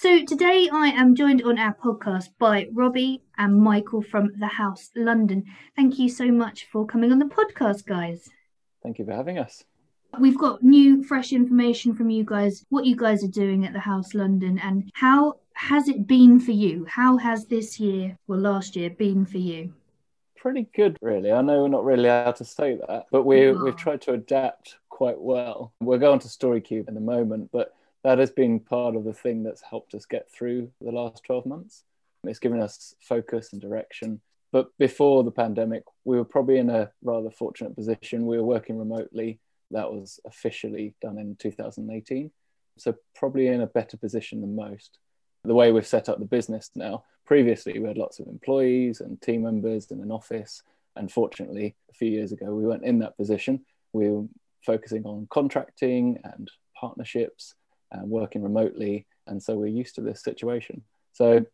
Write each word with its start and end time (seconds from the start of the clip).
So 0.00 0.24
today 0.24 0.66
I 0.72 0.86
am 0.88 1.14
joined 1.14 1.42
on 1.42 1.58
our 1.58 1.74
podcast 1.74 2.28
by 2.38 2.68
Robbie 2.72 3.22
and 3.36 3.60
Michael 3.60 4.00
from 4.00 4.30
The 4.38 4.46
House 4.46 4.88
London. 4.96 5.44
Thank 5.76 5.98
you 5.98 6.08
so 6.08 6.32
much 6.32 6.66
for 6.72 6.86
coming 6.86 7.12
on 7.12 7.18
the 7.18 7.26
podcast, 7.26 7.84
guys. 7.84 8.26
Thank 8.82 8.98
you 8.98 9.04
for 9.04 9.12
having 9.12 9.36
us. 9.36 9.62
We've 10.18 10.38
got 10.38 10.62
new, 10.62 11.04
fresh 11.04 11.34
information 11.34 11.94
from 11.94 12.08
you 12.08 12.24
guys, 12.24 12.64
what 12.70 12.86
you 12.86 12.96
guys 12.96 13.22
are 13.22 13.28
doing 13.28 13.66
at 13.66 13.74
The 13.74 13.80
House 13.80 14.14
London, 14.14 14.58
and 14.58 14.90
how 14.94 15.34
has 15.52 15.86
it 15.86 16.06
been 16.06 16.40
for 16.40 16.52
you? 16.52 16.86
How 16.88 17.18
has 17.18 17.44
this 17.44 17.78
year, 17.78 18.16
well, 18.26 18.40
last 18.40 18.76
year, 18.76 18.88
been 18.88 19.26
for 19.26 19.36
you? 19.36 19.74
Pretty 20.34 20.66
good, 20.74 20.96
really. 21.02 21.30
I 21.30 21.42
know 21.42 21.60
we're 21.60 21.68
not 21.68 21.84
really 21.84 22.08
allowed 22.08 22.36
to 22.36 22.44
say 22.46 22.78
that, 22.88 23.04
but 23.12 23.24
we, 23.24 23.52
we've 23.52 23.74
ah. 23.74 23.76
tried 23.76 24.00
to 24.00 24.14
adapt 24.14 24.76
quite 24.88 25.20
well. 25.20 25.74
We're 25.78 25.98
going 25.98 26.20
to 26.20 26.28
StoryCube 26.28 26.88
in 26.88 26.96
a 26.96 27.00
moment, 27.00 27.50
but 27.52 27.74
that 28.04 28.18
has 28.18 28.30
been 28.30 28.60
part 28.60 28.96
of 28.96 29.04
the 29.04 29.12
thing 29.12 29.42
that's 29.42 29.62
helped 29.62 29.94
us 29.94 30.06
get 30.06 30.30
through 30.30 30.70
the 30.80 30.92
last 30.92 31.22
12 31.24 31.46
months. 31.46 31.84
It's 32.24 32.38
given 32.38 32.60
us 32.60 32.94
focus 33.00 33.52
and 33.52 33.60
direction. 33.60 34.20
But 34.52 34.76
before 34.78 35.22
the 35.22 35.30
pandemic, 35.30 35.84
we 36.04 36.16
were 36.16 36.24
probably 36.24 36.58
in 36.58 36.70
a 36.70 36.90
rather 37.02 37.30
fortunate 37.30 37.76
position. 37.76 38.26
We 38.26 38.36
were 38.36 38.44
working 38.44 38.78
remotely. 38.78 39.38
That 39.70 39.92
was 39.92 40.18
officially 40.24 40.94
done 41.00 41.18
in 41.18 41.36
2018. 41.36 42.30
So, 42.78 42.94
probably 43.14 43.46
in 43.46 43.60
a 43.60 43.66
better 43.66 43.96
position 43.96 44.40
than 44.40 44.56
most. 44.56 44.98
The 45.44 45.54
way 45.54 45.70
we've 45.70 45.86
set 45.86 46.08
up 46.08 46.18
the 46.18 46.24
business 46.24 46.70
now, 46.74 47.04
previously 47.26 47.78
we 47.78 47.86
had 47.86 47.98
lots 47.98 48.18
of 48.18 48.26
employees 48.26 49.00
and 49.00 49.20
team 49.20 49.42
members 49.42 49.90
in 49.90 50.00
an 50.00 50.10
office. 50.10 50.62
Unfortunately, 50.96 51.76
a 51.90 51.94
few 51.94 52.10
years 52.10 52.32
ago, 52.32 52.52
we 52.52 52.64
weren't 52.64 52.84
in 52.84 52.98
that 53.00 53.16
position. 53.16 53.64
We 53.92 54.10
were 54.10 54.26
focusing 54.66 55.04
on 55.04 55.28
contracting 55.30 56.18
and 56.24 56.50
partnerships 56.78 57.54
and 57.92 58.08
working 58.08 58.42
remotely. 58.42 59.06
And 59.26 59.42
so 59.42 59.56
we're 59.56 59.66
used 59.66 59.94
to 59.96 60.00
this 60.00 60.22
situation. 60.22 60.82
So, 61.12 61.44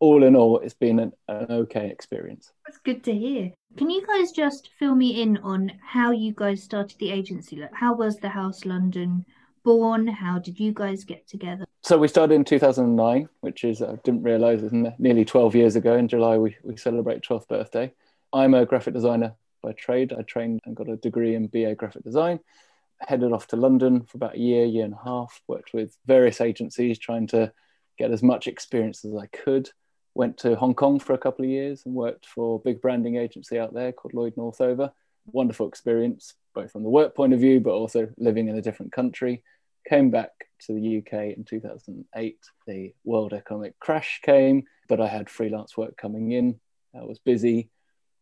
all 0.00 0.22
in 0.22 0.36
all, 0.36 0.60
it's 0.60 0.74
been 0.74 1.00
an, 1.00 1.12
an 1.26 1.46
okay 1.50 1.90
experience. 1.90 2.52
That's 2.66 2.78
good 2.78 3.02
to 3.04 3.12
hear. 3.12 3.52
Can 3.76 3.90
you 3.90 4.06
guys 4.06 4.30
just 4.30 4.70
fill 4.78 4.94
me 4.94 5.22
in 5.22 5.38
on 5.38 5.72
how 5.84 6.12
you 6.12 6.32
guys 6.32 6.62
started 6.62 6.96
the 6.98 7.10
agency? 7.10 7.56
Like, 7.56 7.74
how 7.74 7.94
was 7.94 8.18
the 8.18 8.28
House 8.28 8.64
London 8.64 9.26
born? 9.64 10.06
How 10.06 10.38
did 10.38 10.60
you 10.60 10.72
guys 10.72 11.02
get 11.02 11.26
together? 11.26 11.64
So 11.82 11.98
we 11.98 12.06
started 12.06 12.34
in 12.34 12.44
2009, 12.44 13.28
which 13.40 13.64
is 13.64 13.82
I 13.82 13.96
didn't 14.04 14.22
realise 14.22 14.62
is 14.62 14.72
nearly 14.98 15.24
12 15.24 15.54
years 15.56 15.74
ago. 15.74 15.96
In 15.96 16.06
July, 16.06 16.38
we 16.38 16.56
we 16.62 16.76
celebrate 16.76 17.22
12th 17.22 17.48
birthday. 17.48 17.92
I'm 18.32 18.54
a 18.54 18.66
graphic 18.66 18.94
designer 18.94 19.34
by 19.62 19.72
trade. 19.72 20.12
I 20.12 20.22
trained 20.22 20.60
and 20.64 20.76
got 20.76 20.88
a 20.88 20.96
degree 20.96 21.34
in 21.34 21.46
BA 21.46 21.74
graphic 21.74 22.04
design. 22.04 22.40
Headed 23.00 23.32
off 23.32 23.46
to 23.48 23.56
London 23.56 24.02
for 24.02 24.16
about 24.16 24.34
a 24.34 24.40
year, 24.40 24.64
year 24.64 24.84
and 24.84 24.94
a 24.94 25.04
half. 25.04 25.40
Worked 25.46 25.72
with 25.72 25.96
various 26.06 26.40
agencies, 26.40 26.98
trying 26.98 27.26
to 27.28 27.52
get 27.98 28.10
as 28.10 28.22
much 28.22 28.46
experience 28.46 29.04
as 29.04 29.14
I 29.14 29.26
could 29.26 29.70
went 30.18 30.36
to 30.36 30.56
Hong 30.56 30.74
Kong 30.74 30.98
for 30.98 31.12
a 31.12 31.18
couple 31.18 31.44
of 31.44 31.50
years 31.50 31.82
and 31.86 31.94
worked 31.94 32.26
for 32.26 32.56
a 32.56 32.58
big 32.58 32.82
branding 32.82 33.16
agency 33.16 33.56
out 33.56 33.72
there 33.72 33.92
called 33.92 34.14
Lloyd 34.14 34.36
Northover. 34.36 34.90
Wonderful 35.26 35.68
experience, 35.68 36.34
both 36.54 36.72
from 36.72 36.82
the 36.82 36.88
work 36.88 37.14
point 37.14 37.32
of 37.32 37.38
view, 37.38 37.60
but 37.60 37.70
also 37.70 38.08
living 38.18 38.48
in 38.48 38.58
a 38.58 38.62
different 38.62 38.90
country. 38.90 39.44
Came 39.88 40.10
back 40.10 40.30
to 40.66 40.72
the 40.72 40.98
UK 40.98 41.36
in 41.36 41.44
2008. 41.44 42.36
The 42.66 42.92
world 43.04 43.32
economic 43.32 43.78
crash 43.78 44.20
came, 44.24 44.64
but 44.88 45.00
I 45.00 45.06
had 45.06 45.30
freelance 45.30 45.76
work 45.76 45.96
coming 45.96 46.32
in. 46.32 46.58
I 46.98 47.04
was 47.04 47.20
busy, 47.20 47.70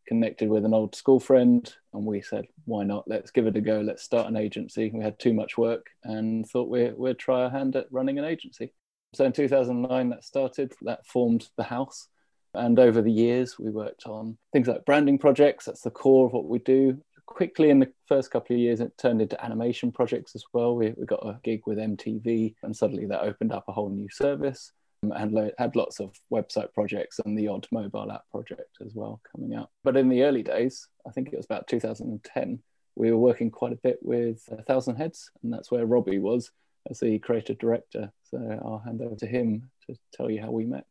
connected 0.06 0.48
with 0.48 0.64
an 0.64 0.74
old 0.74 0.94
school 0.94 1.20
friend, 1.20 1.72
and 1.92 2.04
we 2.04 2.20
said, 2.20 2.46
why 2.64 2.84
not? 2.84 3.04
Let's 3.06 3.30
give 3.30 3.46
it 3.46 3.56
a 3.56 3.60
go. 3.60 3.80
Let's 3.80 4.02
start 4.02 4.28
an 4.28 4.36
agency. 4.36 4.90
We 4.92 5.02
had 5.02 5.18
too 5.18 5.32
much 5.32 5.58
work 5.58 5.86
and 6.04 6.46
thought 6.48 6.68
we 6.68 6.90
we'd 6.90 7.18
try 7.18 7.42
our 7.42 7.50
hand 7.50 7.76
at 7.76 7.86
running 7.90 8.18
an 8.18 8.24
agency. 8.24 8.72
So 9.14 9.24
in 9.24 9.32
2009, 9.32 10.10
that 10.10 10.24
started, 10.24 10.72
that 10.82 11.06
formed 11.06 11.48
the 11.56 11.62
house. 11.62 12.08
And 12.54 12.78
over 12.78 13.02
the 13.02 13.12
years, 13.12 13.58
we 13.58 13.70
worked 13.70 14.06
on 14.06 14.38
things 14.52 14.68
like 14.68 14.84
branding 14.84 15.18
projects. 15.18 15.66
That's 15.66 15.82
the 15.82 15.90
core 15.90 16.26
of 16.26 16.32
what 16.32 16.46
we 16.46 16.58
do. 16.58 16.98
Quickly, 17.26 17.70
in 17.70 17.80
the 17.80 17.92
first 18.06 18.30
couple 18.30 18.54
of 18.54 18.60
years, 18.60 18.80
it 18.80 18.96
turned 18.98 19.20
into 19.20 19.42
animation 19.44 19.92
projects 19.92 20.34
as 20.34 20.44
well. 20.52 20.76
We, 20.76 20.94
we 20.96 21.06
got 21.06 21.26
a 21.26 21.38
gig 21.42 21.62
with 21.66 21.78
MTV, 21.78 22.54
and 22.62 22.74
suddenly 22.74 23.06
that 23.06 23.22
opened 23.22 23.52
up 23.52 23.64
a 23.68 23.72
whole 23.72 23.90
new 23.90 24.08
service 24.10 24.72
Um, 25.02 25.12
and 25.12 25.32
lo- 25.32 25.50
had 25.58 25.76
lots 25.76 26.00
of 26.00 26.18
website 26.32 26.72
projects 26.72 27.20
and 27.24 27.38
the 27.38 27.48
odd 27.48 27.66
mobile 27.70 28.10
app 28.10 28.22
project 28.30 28.78
as 28.84 28.94
well 28.94 29.20
coming 29.30 29.54
out. 29.54 29.70
But 29.84 29.96
in 29.96 30.08
the 30.08 30.22
early 30.22 30.42
days, 30.42 30.88
I 31.06 31.10
think 31.10 31.28
it 31.32 31.36
was 31.36 31.46
about 31.46 31.68
2010, 31.68 32.58
we 32.94 33.10
were 33.10 33.18
working 33.18 33.50
quite 33.50 33.72
a 33.72 33.76
bit 33.82 33.98
with 34.02 34.42
a 34.50 34.62
Thousand 34.62 34.96
Heads, 34.96 35.30
and 35.42 35.52
that's 35.52 35.70
where 35.70 35.84
Robbie 35.84 36.18
was 36.18 36.50
as 36.88 37.00
the 37.00 37.18
creative 37.18 37.58
director. 37.58 38.10
So 38.30 38.38
I'll 38.64 38.82
hand 38.84 39.02
over 39.02 39.16
to 39.16 39.26
him 39.26 39.70
to 39.86 39.96
tell 40.14 40.30
you 40.30 40.40
how 40.40 40.50
we 40.50 40.64
met. 40.64 40.86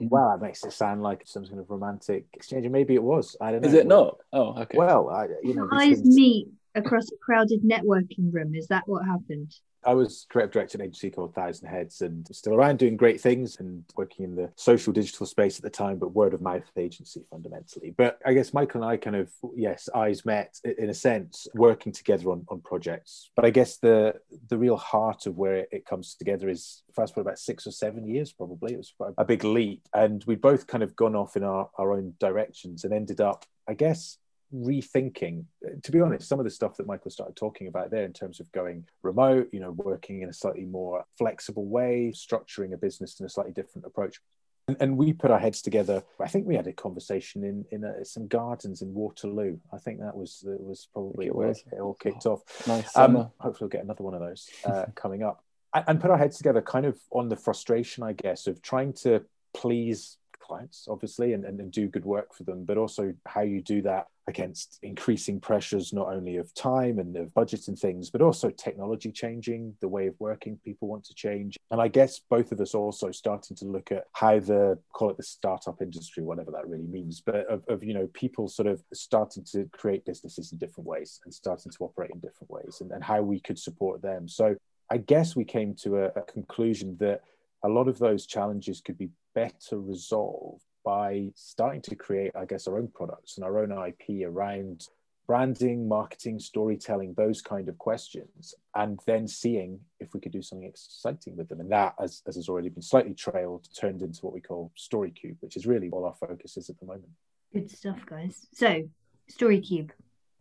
Well, 0.00 0.30
that 0.30 0.44
makes 0.44 0.64
it 0.64 0.72
sound 0.72 1.02
like 1.02 1.22
some 1.26 1.44
kind 1.44 1.58
of 1.58 1.68
romantic 1.68 2.26
exchange, 2.32 2.64
and 2.64 2.72
maybe 2.72 2.94
it 2.94 3.02
was. 3.02 3.36
I 3.40 3.50
don't 3.52 3.62
know. 3.62 3.68
Is 3.68 3.74
it 3.74 3.86
not? 3.86 4.18
Oh, 4.32 4.54
okay. 4.62 4.78
Well, 4.78 5.10
I, 5.10 5.28
you 5.42 5.54
know, 5.54 5.68
eyes 5.70 6.02
meet 6.02 6.48
across 6.74 7.08
a 7.12 7.16
crowded 7.16 7.62
networking 7.62 8.32
room. 8.32 8.54
Is 8.54 8.68
that 8.68 8.84
what 8.86 9.04
happened? 9.04 9.54
I 9.84 9.94
was 9.94 10.26
creative 10.30 10.52
director 10.52 10.76
of 10.76 10.80
an 10.80 10.86
agency 10.86 11.10
called 11.10 11.34
Thousand 11.34 11.68
Heads 11.68 12.02
and 12.02 12.26
still 12.34 12.54
around 12.54 12.78
doing 12.78 12.96
great 12.96 13.20
things 13.20 13.58
and 13.60 13.84
working 13.96 14.24
in 14.24 14.34
the 14.34 14.50
social 14.56 14.92
digital 14.92 15.26
space 15.26 15.58
at 15.58 15.62
the 15.62 15.70
time, 15.70 15.98
but 15.98 16.14
word 16.14 16.34
of 16.34 16.40
mouth 16.40 16.62
agency 16.76 17.22
fundamentally. 17.30 17.94
But 17.96 18.18
I 18.24 18.34
guess 18.34 18.54
Michael 18.54 18.82
and 18.82 18.90
I 18.90 18.96
kind 18.96 19.16
of, 19.16 19.30
yes, 19.56 19.88
eyes 19.94 20.24
met 20.24 20.58
in 20.64 20.90
a 20.90 20.94
sense, 20.94 21.46
working 21.54 21.92
together 21.92 22.30
on, 22.30 22.44
on 22.48 22.60
projects. 22.60 23.30
But 23.36 23.44
I 23.44 23.50
guess 23.50 23.78
the 23.78 24.14
the 24.48 24.58
real 24.58 24.76
heart 24.76 25.26
of 25.26 25.36
where 25.36 25.66
it 25.70 25.86
comes 25.86 26.14
together 26.14 26.48
is 26.48 26.82
fast 26.94 27.14
forward 27.14 27.28
about 27.28 27.38
six 27.38 27.66
or 27.66 27.72
seven 27.72 28.06
years, 28.06 28.32
probably. 28.32 28.74
It 28.74 28.78
was 28.78 28.94
a 29.18 29.24
big 29.24 29.44
leap. 29.44 29.88
And 29.94 30.22
we'd 30.24 30.40
both 30.40 30.66
kind 30.66 30.82
of 30.82 30.96
gone 30.96 31.16
off 31.16 31.36
in 31.36 31.44
our, 31.44 31.68
our 31.78 31.92
own 31.92 32.14
directions 32.18 32.84
and 32.84 32.92
ended 32.92 33.20
up, 33.20 33.44
I 33.68 33.74
guess, 33.74 34.18
rethinking 34.54 35.44
to 35.82 35.92
be 35.92 36.00
honest 36.00 36.28
some 36.28 36.38
of 36.38 36.44
the 36.44 36.50
stuff 36.50 36.76
that 36.76 36.86
michael 36.86 37.10
started 37.10 37.34
talking 37.36 37.68
about 37.68 37.90
there 37.90 38.04
in 38.04 38.12
terms 38.12 38.38
of 38.38 38.50
going 38.52 38.84
remote 39.02 39.48
you 39.52 39.60
know 39.60 39.70
working 39.72 40.22
in 40.22 40.28
a 40.28 40.32
slightly 40.32 40.64
more 40.64 41.04
flexible 41.16 41.66
way 41.66 42.12
structuring 42.14 42.72
a 42.72 42.76
business 42.76 43.18
in 43.20 43.26
a 43.26 43.28
slightly 43.28 43.52
different 43.52 43.86
approach. 43.86 44.20
And, 44.68 44.76
and 44.80 44.96
we 44.96 45.12
put 45.12 45.32
our 45.32 45.40
heads 45.40 45.60
together. 45.60 46.04
I 46.20 46.28
think 46.28 46.46
we 46.46 46.54
had 46.54 46.68
a 46.68 46.72
conversation 46.72 47.42
in 47.42 47.64
in 47.72 47.84
a, 47.84 48.04
some 48.04 48.28
gardens 48.28 48.82
in 48.82 48.94
waterloo. 48.94 49.58
I 49.72 49.78
think 49.78 50.00
that 50.00 50.16
was 50.16 50.40
that 50.44 50.60
was 50.60 50.88
probably 50.92 51.28
where 51.30 51.50
it 51.50 51.80
all 51.80 51.94
kicked 51.94 52.26
off. 52.26 52.42
Nice 52.66 52.96
um, 52.96 53.30
hopefully 53.38 53.58
we'll 53.62 53.68
get 53.70 53.84
another 53.84 54.04
one 54.04 54.14
of 54.14 54.20
those 54.20 54.48
uh, 54.64 54.86
coming 54.94 55.22
up. 55.22 55.44
And 55.74 56.00
put 56.00 56.10
our 56.10 56.18
heads 56.18 56.36
together 56.36 56.60
kind 56.60 56.84
of 56.84 57.00
on 57.10 57.30
the 57.30 57.36
frustration 57.36 58.02
i 58.02 58.12
guess 58.12 58.46
of 58.46 58.60
trying 58.60 58.92
to 58.92 59.24
please 59.54 60.18
clients, 60.38 60.86
obviously, 60.86 61.32
and, 61.32 61.46
and, 61.46 61.58
and, 61.60 61.70
do 61.72 61.88
good 61.88 62.04
work 62.04 62.34
for 62.34 62.42
them, 62.42 62.64
but 62.64 62.76
also 62.76 63.14
how 63.26 63.40
you 63.40 63.62
do 63.62 63.80
that 63.80 64.08
against 64.28 64.78
increasing 64.82 65.40
pressures, 65.40 65.92
not 65.92 66.08
only 66.08 66.36
of 66.36 66.54
time 66.54 66.98
and 66.98 67.16
of 67.16 67.34
budget 67.34 67.66
and 67.68 67.78
things, 67.78 68.10
but 68.10 68.22
also 68.22 68.50
technology 68.50 69.10
changing, 69.10 69.74
the 69.80 69.88
way 69.88 70.06
of 70.06 70.14
working 70.20 70.58
people 70.64 70.88
want 70.88 71.04
to 71.04 71.14
change. 71.14 71.58
And 71.70 71.80
I 71.80 71.88
guess 71.88 72.20
both 72.30 72.52
of 72.52 72.60
us 72.60 72.74
also 72.74 73.10
starting 73.10 73.56
to 73.56 73.64
look 73.64 73.90
at 73.90 74.04
how 74.12 74.38
the, 74.38 74.78
call 74.92 75.10
it 75.10 75.16
the 75.16 75.22
startup 75.22 75.82
industry, 75.82 76.22
whatever 76.22 76.52
that 76.52 76.68
really 76.68 76.86
means, 76.86 77.20
but 77.20 77.46
of, 77.46 77.64
of 77.68 77.82
you 77.82 77.94
know, 77.94 78.08
people 78.12 78.48
sort 78.48 78.68
of 78.68 78.82
starting 78.92 79.44
to 79.52 79.68
create 79.72 80.04
businesses 80.04 80.52
in 80.52 80.58
different 80.58 80.86
ways 80.86 81.20
and 81.24 81.34
starting 81.34 81.72
to 81.72 81.84
operate 81.84 82.10
in 82.14 82.20
different 82.20 82.50
ways 82.50 82.78
and, 82.80 82.92
and 82.92 83.02
how 83.02 83.22
we 83.22 83.40
could 83.40 83.58
support 83.58 84.02
them. 84.02 84.28
So 84.28 84.54
I 84.90 84.98
guess 84.98 85.34
we 85.34 85.44
came 85.44 85.74
to 85.82 85.96
a, 85.96 86.06
a 86.08 86.22
conclusion 86.22 86.96
that 87.00 87.22
a 87.64 87.68
lot 87.68 87.88
of 87.88 87.98
those 87.98 88.26
challenges 88.26 88.80
could 88.80 88.98
be 88.98 89.10
better 89.34 89.80
resolved 89.80 90.62
by 90.84 91.30
starting 91.34 91.82
to 91.82 91.94
create, 91.94 92.32
I 92.34 92.44
guess, 92.44 92.66
our 92.66 92.78
own 92.78 92.88
products 92.88 93.36
and 93.36 93.44
our 93.44 93.58
own 93.58 93.72
IP 93.72 94.26
around 94.26 94.86
branding, 95.26 95.88
marketing, 95.88 96.38
storytelling, 96.38 97.14
those 97.14 97.40
kind 97.40 97.68
of 97.68 97.78
questions, 97.78 98.54
and 98.74 98.98
then 99.06 99.26
seeing 99.26 99.80
if 100.00 100.12
we 100.12 100.20
could 100.20 100.32
do 100.32 100.42
something 100.42 100.68
exciting 100.68 101.36
with 101.36 101.48
them. 101.48 101.60
And 101.60 101.70
that, 101.72 101.94
as, 102.00 102.22
as 102.26 102.36
has 102.36 102.48
already 102.48 102.68
been 102.68 102.82
slightly 102.82 103.14
trailed, 103.14 103.66
turned 103.78 104.02
into 104.02 104.20
what 104.20 104.34
we 104.34 104.40
call 104.40 104.72
StoryCube, 104.76 105.36
which 105.40 105.56
is 105.56 105.66
really 105.66 105.88
all 105.90 106.04
our 106.04 106.14
focus 106.14 106.56
is 106.56 106.68
at 106.68 106.78
the 106.80 106.86
moment. 106.86 107.08
Good 107.52 107.70
stuff, 107.70 108.04
guys. 108.06 108.46
So, 108.52 108.82
StoryCube, 109.30 109.90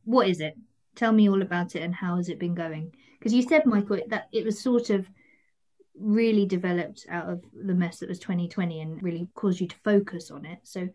what 0.06 0.28
is 0.28 0.42
it? 0.42 0.58
Tell 0.96 1.12
me 1.12 1.30
all 1.30 1.42
about 1.42 1.76
it 1.76 1.84
and 1.84 1.96
how 1.96 2.18
has 2.18 2.30
it 2.30 2.40
been 2.40 2.56
going? 2.56 2.94
Because 3.18 3.34
you 3.34 3.44
said, 3.44 3.66
Michael, 3.66 4.00
that 4.10 4.28
it 4.32 4.44
was 4.44 4.60
sort 4.60 4.90
of 4.90 5.08
really 6.00 6.46
developed 6.46 7.06
out 7.10 7.30
of 7.30 7.44
the 7.54 7.74
mess 7.74 8.00
that 8.00 8.10
was 8.10 8.20
2020 8.20 8.82
and 8.82 9.02
really 9.04 9.28
caused 9.36 9.60
you 9.60 9.68
to 9.68 9.76
focus 9.84 10.32
on 10.32 10.46
it. 10.46 10.60
So, 10.64 10.88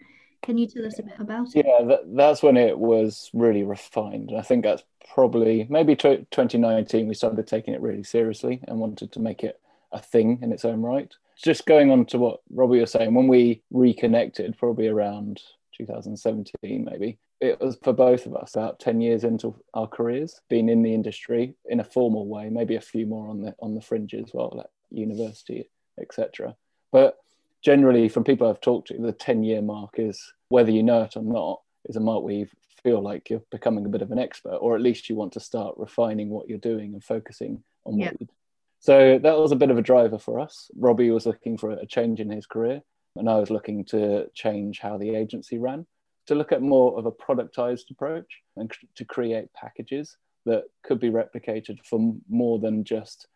can 0.42 0.58
you 0.58 0.66
tell 0.66 0.86
us 0.86 0.98
a 0.98 1.02
bit 1.02 1.18
about 1.18 1.48
it? 1.54 1.66
Yeah, 1.66 1.84
that, 1.86 2.00
that's 2.14 2.42
when 2.42 2.56
it 2.56 2.78
was 2.78 3.30
really 3.32 3.64
refined. 3.64 4.32
I 4.36 4.42
think 4.42 4.64
that's 4.64 4.84
probably 5.14 5.66
maybe 5.70 5.96
t- 5.96 6.26
2019 6.30 7.08
we 7.08 7.14
started 7.14 7.46
taking 7.46 7.74
it 7.74 7.80
really 7.80 8.02
seriously 8.02 8.60
and 8.68 8.78
wanted 8.78 9.12
to 9.12 9.20
make 9.20 9.42
it 9.42 9.60
a 9.92 10.00
thing 10.00 10.38
in 10.42 10.52
its 10.52 10.64
own 10.64 10.82
right. 10.82 11.12
Just 11.42 11.66
going 11.66 11.90
on 11.90 12.06
to 12.06 12.18
what 12.18 12.40
Robbie 12.50 12.80
was 12.80 12.92
saying, 12.92 13.14
when 13.14 13.28
we 13.28 13.62
reconnected, 13.70 14.56
probably 14.58 14.88
around 14.88 15.40
2017, 15.76 16.84
maybe, 16.84 17.18
it 17.40 17.60
was 17.60 17.76
for 17.82 17.92
both 17.92 18.26
of 18.26 18.34
us 18.34 18.54
about 18.54 18.80
10 18.80 19.00
years 19.00 19.24
into 19.24 19.54
our 19.74 19.86
careers 19.86 20.40
being 20.48 20.68
in 20.68 20.82
the 20.82 20.94
industry 20.94 21.54
in 21.66 21.80
a 21.80 21.84
formal 21.84 22.26
way 22.26 22.48
maybe 22.48 22.76
a 22.76 22.80
few 22.80 23.06
more 23.06 23.28
on 23.28 23.42
the 23.42 23.54
on 23.60 23.74
the 23.74 23.80
fringe 23.80 24.14
as 24.14 24.30
well 24.32 24.52
like 24.54 24.66
university, 24.90 25.70
etc. 26.00 26.56
But 26.92 27.16
generally, 27.62 28.08
from 28.08 28.24
people 28.24 28.48
I've 28.48 28.60
talked 28.60 28.88
to, 28.88 28.98
the 28.98 29.12
10 29.12 29.44
year 29.44 29.62
mark 29.62 29.94
is 29.98 30.20
whether 30.48 30.70
you 30.70 30.82
know 30.82 31.02
it 31.02 31.16
or 31.16 31.22
not, 31.22 31.60
is 31.86 31.96
a 31.96 32.00
mark 32.00 32.22
where 32.22 32.34
you 32.34 32.46
feel 32.82 33.02
like 33.02 33.30
you're 33.30 33.42
becoming 33.50 33.84
a 33.84 33.88
bit 33.88 34.02
of 34.02 34.12
an 34.12 34.18
expert, 34.18 34.56
or 34.56 34.74
at 34.74 34.82
least 34.82 35.08
you 35.08 35.16
want 35.16 35.32
to 35.32 35.40
start 35.40 35.74
refining 35.76 36.30
what 36.30 36.48
you're 36.48 36.58
doing 36.58 36.94
and 36.94 37.02
focusing 37.02 37.62
on 37.84 37.98
what 37.98 38.20
you 38.20 38.28
so 38.86 39.18
that 39.20 39.38
was 39.38 39.52
a 39.52 39.56
bit 39.56 39.70
of 39.70 39.78
a 39.78 39.82
driver 39.82 40.18
for 40.18 40.38
us. 40.38 40.70
Robbie 40.76 41.10
was 41.10 41.26
looking 41.26 41.58
for 41.58 41.70
a 41.72 41.86
change 41.86 42.20
in 42.20 42.30
his 42.30 42.46
career, 42.46 42.82
and 43.16 43.28
I 43.28 43.36
was 43.38 43.50
looking 43.50 43.84
to 43.86 44.30
change 44.34 44.78
how 44.78 44.98
the 44.98 45.14
agency 45.14 45.58
ran, 45.58 45.86
to 46.26 46.34
look 46.34 46.52
at 46.52 46.62
more 46.62 46.96
of 46.98 47.06
a 47.06 47.12
productized 47.12 47.90
approach 47.90 48.42
and 48.56 48.72
to 48.94 49.04
create 49.04 49.52
packages 49.54 50.16
that 50.44 50.64
could 50.84 51.00
be 51.00 51.10
replicated 51.10 51.78
for 51.84 52.14
more 52.28 52.58
than 52.58 52.84
just 52.84 53.26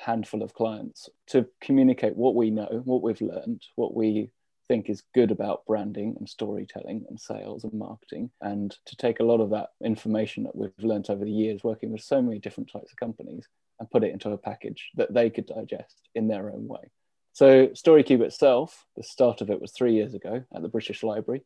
handful 0.00 0.42
of 0.42 0.54
clients, 0.54 1.08
to 1.28 1.46
communicate 1.60 2.16
what 2.16 2.34
we 2.34 2.50
know, 2.50 2.82
what 2.84 3.02
we've 3.02 3.20
learned, 3.20 3.62
what 3.76 3.94
we 3.94 4.30
think 4.68 4.88
is 4.88 5.02
good 5.14 5.30
about 5.30 5.66
branding 5.66 6.14
and 6.18 6.28
storytelling 6.28 7.04
and 7.08 7.18
sales 7.20 7.64
and 7.64 7.72
marketing, 7.72 8.30
and 8.40 8.76
to 8.86 8.96
take 8.96 9.20
a 9.20 9.24
lot 9.24 9.40
of 9.40 9.50
that 9.50 9.70
information 9.84 10.44
that 10.44 10.54
we've 10.54 10.72
learned 10.78 11.10
over 11.10 11.24
the 11.24 11.30
years 11.30 11.64
working 11.64 11.90
with 11.90 12.02
so 12.02 12.22
many 12.22 12.38
different 12.38 12.70
types 12.72 12.92
of 12.92 12.96
companies 12.96 13.46
and 13.78 13.90
put 13.90 14.04
it 14.04 14.12
into 14.12 14.30
a 14.30 14.38
package 14.38 14.90
that 14.94 15.12
they 15.12 15.28
could 15.28 15.46
digest 15.46 16.08
in 16.14 16.28
their 16.28 16.50
own 16.50 16.68
way. 16.68 16.90
So 17.32 17.68
StoryCube 17.68 18.20
itself, 18.20 18.86
the 18.96 19.02
start 19.02 19.40
of 19.40 19.50
it 19.50 19.60
was 19.60 19.72
three 19.72 19.94
years 19.94 20.14
ago 20.14 20.44
at 20.54 20.62
the 20.62 20.68
British 20.68 21.02
Library. 21.02 21.42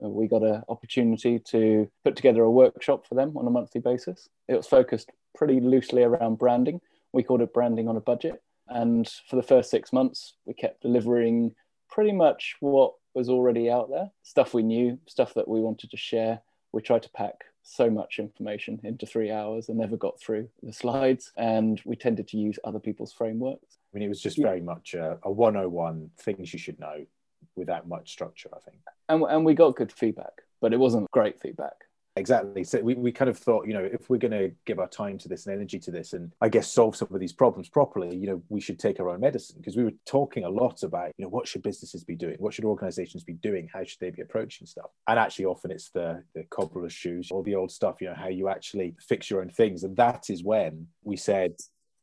We 0.00 0.28
got 0.28 0.42
an 0.42 0.62
opportunity 0.68 1.38
to 1.50 1.90
put 2.04 2.16
together 2.16 2.42
a 2.42 2.50
workshop 2.50 3.06
for 3.06 3.14
them 3.14 3.36
on 3.36 3.46
a 3.46 3.50
monthly 3.50 3.80
basis. 3.80 4.28
It 4.48 4.56
was 4.56 4.66
focused 4.66 5.10
pretty 5.34 5.60
loosely 5.60 6.02
around 6.02 6.36
branding. 6.36 6.80
We 7.16 7.22
called 7.22 7.40
it 7.40 7.54
branding 7.54 7.88
on 7.88 7.96
a 7.96 8.00
budget. 8.00 8.42
And 8.68 9.10
for 9.26 9.36
the 9.36 9.42
first 9.42 9.70
six 9.70 9.90
months, 9.90 10.34
we 10.44 10.52
kept 10.52 10.82
delivering 10.82 11.54
pretty 11.88 12.12
much 12.12 12.56
what 12.60 12.92
was 13.14 13.30
already 13.30 13.70
out 13.70 13.88
there 13.88 14.10
stuff 14.22 14.52
we 14.52 14.62
knew, 14.62 14.98
stuff 15.06 15.32
that 15.32 15.48
we 15.48 15.58
wanted 15.58 15.90
to 15.92 15.96
share. 15.96 16.42
We 16.72 16.82
tried 16.82 17.04
to 17.04 17.10
pack 17.10 17.44
so 17.62 17.88
much 17.88 18.18
information 18.18 18.80
into 18.84 19.06
three 19.06 19.30
hours 19.30 19.70
and 19.70 19.78
never 19.78 19.96
got 19.96 20.20
through 20.20 20.50
the 20.62 20.74
slides. 20.74 21.32
And 21.38 21.80
we 21.86 21.96
tended 21.96 22.28
to 22.28 22.36
use 22.36 22.58
other 22.64 22.78
people's 22.78 23.14
frameworks. 23.14 23.78
I 23.78 23.96
mean, 23.96 24.04
it 24.04 24.10
was 24.10 24.20
just 24.20 24.36
very 24.36 24.60
much 24.60 24.92
a, 24.92 25.18
a 25.22 25.30
101 25.30 26.10
things 26.18 26.52
you 26.52 26.58
should 26.58 26.78
know 26.78 27.06
without 27.54 27.88
much 27.88 28.12
structure, 28.12 28.50
I 28.54 28.58
think. 28.58 28.82
And, 29.08 29.22
and 29.22 29.42
we 29.42 29.54
got 29.54 29.74
good 29.74 29.90
feedback, 29.90 30.42
but 30.60 30.74
it 30.74 30.78
wasn't 30.78 31.10
great 31.12 31.40
feedback. 31.40 31.85
Exactly. 32.18 32.64
So 32.64 32.80
we, 32.80 32.94
we 32.94 33.12
kind 33.12 33.28
of 33.28 33.38
thought, 33.38 33.66
you 33.66 33.74
know, 33.74 33.84
if 33.84 34.08
we're 34.08 34.16
going 34.16 34.32
to 34.32 34.50
give 34.64 34.78
our 34.78 34.88
time 34.88 35.18
to 35.18 35.28
this 35.28 35.46
and 35.46 35.54
energy 35.54 35.78
to 35.80 35.90
this 35.90 36.14
and 36.14 36.32
I 36.40 36.48
guess 36.48 36.72
solve 36.72 36.96
some 36.96 37.08
of 37.12 37.20
these 37.20 37.34
problems 37.34 37.68
properly, 37.68 38.16
you 38.16 38.26
know, 38.26 38.42
we 38.48 38.60
should 38.60 38.78
take 38.78 38.98
our 39.00 39.10
own 39.10 39.20
medicine 39.20 39.56
because 39.58 39.76
we 39.76 39.84
were 39.84 39.92
talking 40.06 40.44
a 40.44 40.48
lot 40.48 40.82
about, 40.82 41.12
you 41.18 41.24
know, 41.26 41.28
what 41.28 41.46
should 41.46 41.62
businesses 41.62 42.04
be 42.04 42.16
doing? 42.16 42.36
What 42.38 42.54
should 42.54 42.64
organizations 42.64 43.22
be 43.22 43.34
doing? 43.34 43.68
How 43.70 43.84
should 43.84 44.00
they 44.00 44.10
be 44.10 44.22
approaching 44.22 44.66
stuff? 44.66 44.90
And 45.06 45.18
actually 45.18 45.44
often 45.44 45.70
it's 45.70 45.90
the, 45.90 46.22
the 46.34 46.44
cobbler's 46.44 46.94
shoes 46.94 47.30
or 47.30 47.42
the 47.42 47.54
old 47.54 47.70
stuff, 47.70 47.96
you 48.00 48.08
know, 48.08 48.14
how 48.14 48.28
you 48.28 48.48
actually 48.48 48.94
fix 49.06 49.28
your 49.30 49.42
own 49.42 49.50
things. 49.50 49.84
And 49.84 49.94
that 49.98 50.30
is 50.30 50.42
when 50.42 50.86
we 51.04 51.16
said, 51.16 51.52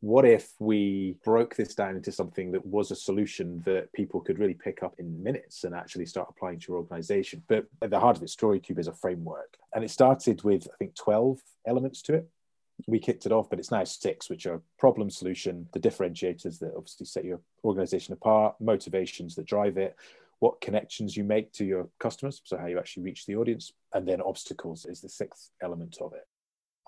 what 0.04 0.26
if 0.26 0.52
we 0.60 1.16
broke 1.24 1.56
this 1.56 1.76
down 1.76 1.96
into 1.96 2.12
something 2.12 2.52
that 2.52 2.66
was 2.66 2.92
a 2.92 2.96
solution 2.96 3.64
that 3.66 3.90
people 3.94 4.20
could 4.20 4.38
really 4.38 4.54
pick 4.54 4.84
up 4.84 4.94
in 5.00 5.24
minutes 5.24 5.64
and 5.64 5.74
actually 5.74 6.06
start 6.06 6.28
applying 6.30 6.60
to 6.60 6.74
your 6.74 6.80
organization? 6.80 7.42
But 7.48 7.68
at 7.82 7.90
the 7.90 8.02
heart 8.02 8.18
of 8.18 8.24
it, 8.24 8.28
StoryCube 8.28 8.80
is 8.80 8.90
a 8.90 8.94
framework. 8.94 9.56
And 9.74 9.82
it 9.82 9.90
started 9.90 10.44
with, 10.44 10.68
I 10.74 10.76
think, 10.76 10.96
12 10.96 11.40
elements 11.66 12.02
to 12.02 12.16
it. 12.16 12.28
We 12.86 13.00
kicked 13.00 13.26
it 13.26 13.32
off, 13.32 13.50
but 13.50 13.60
it's 13.60 13.72
now 13.72 13.86
six, 13.86 14.30
which 14.30 14.46
are 14.46 14.62
problem 14.78 15.10
solution, 15.10 15.70
the 15.72 15.80
differentiators 15.80 16.60
that 16.60 16.74
obviously 16.76 17.06
set 17.06 17.24
your 17.24 17.40
organization 17.64 18.14
apart, 18.14 18.56
motivations 18.60 19.36
that 19.36 19.46
drive 19.46 19.78
it, 19.78 19.96
what 20.40 20.60
connections 20.60 21.16
you 21.16 21.24
make 21.24 21.54
to 21.54 21.64
your 21.64 21.88
customers, 22.02 22.42
so 22.44 22.58
how 22.58 22.66
you 22.66 22.78
actually 22.78 23.04
reach 23.04 23.26
the 23.26 23.38
audience, 23.38 23.72
and 23.94 24.06
then 24.06 24.20
obstacles 24.20 24.86
is 24.86 25.00
the 25.00 25.08
sixth 25.08 25.52
element 25.62 26.00
of 26.02 26.12
it. 26.12 26.28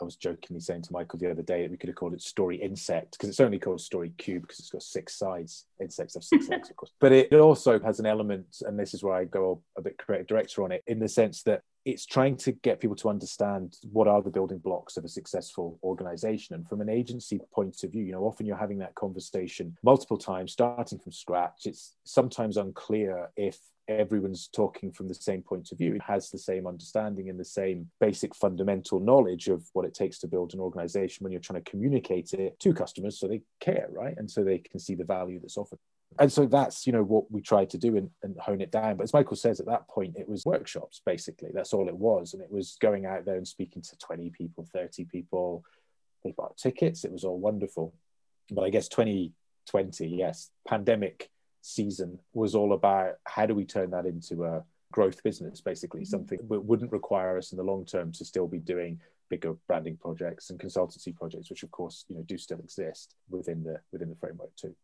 I 0.02 0.04
was 0.04 0.16
jokingly 0.18 0.60
saying 0.60 0.84
to 0.84 0.94
Michael 0.94 1.20
the 1.20 1.32
other 1.32 1.42
day 1.42 1.62
that 1.62 1.72
we 1.72 1.78
could 1.78 1.90
have 1.90 1.96
called 1.96 2.14
it 2.14 2.22
Story 2.22 2.58
Insect 2.58 3.14
because 3.14 3.30
it's 3.30 3.40
only 3.40 3.60
called 3.60 3.80
Story 3.80 4.12
Cube 4.18 4.42
because 4.44 4.60
it's 4.60 4.70
got 4.70 4.84
six 4.84 5.18
sides. 5.18 5.66
Insects 5.80 6.16
have 6.16 6.24
six 6.24 6.50
legs, 6.50 6.70
of 6.70 6.76
course. 6.76 6.92
But 7.00 7.12
it 7.14 7.34
also 7.34 7.80
has 7.80 8.00
an 8.00 8.06
element, 8.06 8.48
and 8.62 8.78
this 8.78 8.94
is 8.94 9.04
where 9.04 9.16
I 9.16 9.26
go 9.26 9.62
a 9.78 9.82
bit 9.82 9.98
creative 9.98 10.28
director 10.28 10.64
on 10.64 10.72
it, 10.72 10.84
in 10.88 11.00
the 11.00 11.08
sense 11.08 11.44
that 11.44 11.62
it's 11.86 12.06
trying 12.06 12.36
to 12.36 12.52
get 12.52 12.80
people 12.80 12.96
to 12.96 13.10
understand 13.10 13.78
what 13.92 14.08
are 14.08 14.22
the 14.22 14.30
building 14.30 14.58
blocks 14.58 14.98
of 14.98 15.06
a 15.06 15.10
successful 15.10 15.80
organization. 15.84 16.56
And 16.56 16.68
from 16.68 16.82
an 16.82 16.90
agency 16.90 17.40
point 17.54 17.84
of 17.84 17.92
view, 17.92 18.04
you 18.04 18.12
know, 18.12 18.24
often 18.24 18.46
you're 18.46 18.58
having 18.58 18.80
that 18.80 18.96
conversation 18.96 19.78
multiple 19.84 20.18
times, 20.18 20.52
starting 20.52 21.00
from 21.00 21.12
scratch. 21.12 21.66
It's 21.66 21.96
sometimes 22.04 22.58
unclear 22.58 23.30
if 23.38 23.60
everyone's 23.88 24.48
talking 24.48 24.92
from 24.92 25.08
the 25.08 25.16
same 25.16 25.42
point 25.42 25.72
of 25.72 25.78
view, 25.78 26.00
has 26.06 26.30
the 26.30 26.38
same 26.38 26.68
understanding 26.68 27.30
and 27.30 27.40
the 27.40 27.46
same 27.46 27.90
basic 28.00 28.36
fundamental 28.36 29.00
knowledge 29.00 29.48
of 29.48 29.64
what 29.74 29.86
it 29.86 29.94
takes 29.94 30.20
to 30.20 30.28
build 30.28 30.54
an 30.54 30.60
organization 30.60 31.24
when 31.24 31.32
you're 31.32 31.42
trying 31.42 31.62
to 31.62 31.70
communicate 31.70 32.34
it 32.34 32.60
to 32.60 32.74
customers 32.74 33.20
so 33.20 33.28
they 33.28 33.42
care, 33.60 33.88
right? 33.92 34.16
And 34.18 34.30
so 34.30 34.44
they 34.44 34.60
can 34.60 34.80
see 34.80 34.96
the 34.96 35.04
value 35.04 35.40
that's 35.40 35.58
offered. 35.58 35.80
And 36.18 36.32
so 36.32 36.46
that's, 36.46 36.88
you 36.88 36.94
know, 36.94 37.04
what 37.04 37.30
we 37.30 37.42
tried 37.42 37.70
to 37.72 37.78
do 37.78 37.98
and, 37.98 38.10
and 38.24 38.38
hone 38.40 38.62
it 38.62 38.72
down. 38.72 38.96
But 38.98 39.04
as 39.04 39.14
Michael 39.14 39.36
says, 39.36 39.60
at 39.60 39.66
that 39.66 39.88
point, 39.90 40.16
it 40.18 40.30
was 40.30 40.46
workshops, 40.46 41.02
basically. 41.06 41.50
That's 41.54 41.74
all 41.74 41.90
it 41.90 41.98
was. 41.98 42.34
And 42.34 42.42
it 42.42 42.52
was 42.52 42.78
going 42.80 43.06
out 43.06 43.26
there 43.26 43.36
and 43.36 43.48
speaking 43.48 43.82
to 43.82 43.98
20 43.98 44.30
people, 44.30 44.66
30 44.72 45.06
people. 45.06 45.64
They 46.24 46.32
bought 46.32 46.58
tickets. 46.58 47.04
It 47.04 47.12
was 47.12 47.26
all 47.26 47.38
wonderful. 47.38 47.94
But 48.50 48.64
I 48.64 48.70
guess 48.70 48.88
2020, 48.88 50.08
yes, 50.08 50.52
pandemic 50.68 51.30
season 51.66 52.20
was 52.34 52.54
all 52.54 52.74
about 52.74 53.16
how 53.26 53.46
do 53.46 53.56
we 53.56 53.66
turn 53.66 53.90
that 53.90 54.06
into 54.06 54.46
a 54.46 54.64
growth 54.92 55.24
business, 55.24 55.62
basically, 55.62 56.02
mm-hmm. 56.02 56.10
something 56.10 56.40
that 56.48 56.62
wouldn't 56.62 56.92
require 56.92 57.38
us 57.38 57.52
in 57.52 57.58
the 57.58 57.64
long 57.64 57.86
term 57.86 58.12
to 58.12 58.24
still 58.24 58.48
be 58.48 58.60
doing 58.60 59.00
bigger 59.30 59.56
branding 59.68 59.98
projects 59.98 60.52
and 60.52 60.60
consultancy 60.60 61.16
projects, 61.16 61.50
which 61.50 61.64
of 61.64 61.72
course, 61.72 62.06
you 62.08 62.16
know, 62.16 62.22
do 62.22 62.38
still 62.38 62.60
exist 62.60 63.16
within 63.30 63.64
the 63.64 63.80
within 63.92 64.10
the 64.10 64.16
framework 64.16 64.56
too. 64.56 64.76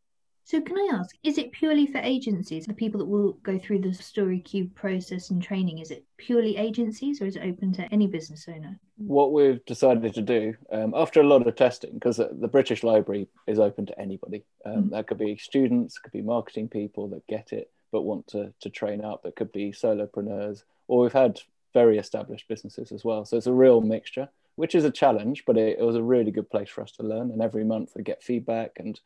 So, 0.43 0.59
can 0.59 0.77
I 0.77 0.89
ask, 0.93 1.15
is 1.23 1.38
it 1.38 1.51
purely 1.51 1.88
for 1.88 1.99
agencies, 1.99 2.65
the 2.65 2.73
people 2.73 2.99
that 2.99 3.05
will 3.05 3.33
go 3.43 3.59
through 3.59 3.79
the 3.79 3.89
StoryCube 3.89 4.73
process 4.75 5.29
and 5.29 5.41
training? 5.41 5.79
Is 5.79 5.91
it 5.91 6.03
purely 6.17 6.57
agencies 6.57 7.21
or 7.21 7.25
is 7.25 7.35
it 7.35 7.43
open 7.43 7.71
to 7.73 7.83
any 7.93 8.07
business 8.07 8.47
owner? 8.49 8.79
What 8.97 9.33
we've 9.33 9.63
decided 9.65 10.13
to 10.13 10.21
do 10.21 10.55
um, 10.71 10.93
after 10.95 11.21
a 11.21 11.27
lot 11.27 11.45
of 11.45 11.55
testing, 11.55 11.93
because 11.93 12.17
the 12.17 12.47
British 12.47 12.83
Library 12.83 13.27
is 13.47 13.59
open 13.59 13.85
to 13.85 13.99
anybody, 13.99 14.43
um, 14.65 14.73
mm-hmm. 14.73 14.89
that 14.89 15.07
could 15.07 15.19
be 15.19 15.38
students, 15.38 15.99
could 15.99 16.11
be 16.11 16.21
marketing 16.21 16.67
people 16.67 17.07
that 17.09 17.25
get 17.27 17.53
it 17.53 17.71
but 17.91 18.03
want 18.03 18.25
to, 18.27 18.53
to 18.61 18.69
train 18.69 19.04
up, 19.04 19.23
that 19.23 19.35
could 19.35 19.51
be 19.51 19.71
solopreneurs, 19.71 20.63
or 20.87 21.01
we've 21.01 21.13
had 21.13 21.39
very 21.73 21.97
established 21.97 22.47
businesses 22.47 22.92
as 22.92 23.04
well. 23.04 23.25
So, 23.25 23.37
it's 23.37 23.47
a 23.47 23.54
real 23.54 23.81
mixture, 23.81 24.30
which 24.56 24.75
is 24.75 24.85
a 24.85 24.92
challenge, 24.92 25.44
but 25.45 25.57
it, 25.57 25.80
it 25.80 25.83
was 25.83 25.95
a 25.95 26.04
really 26.04 26.31
good 26.31 26.49
place 26.49 26.69
for 26.69 26.81
us 26.81 26.92
to 26.94 27.04
learn. 27.04 27.31
And 27.31 27.42
every 27.42 27.63
month 27.63 27.92
we 27.95 28.04
get 28.04 28.23
feedback 28.23 28.71
and 28.77 28.99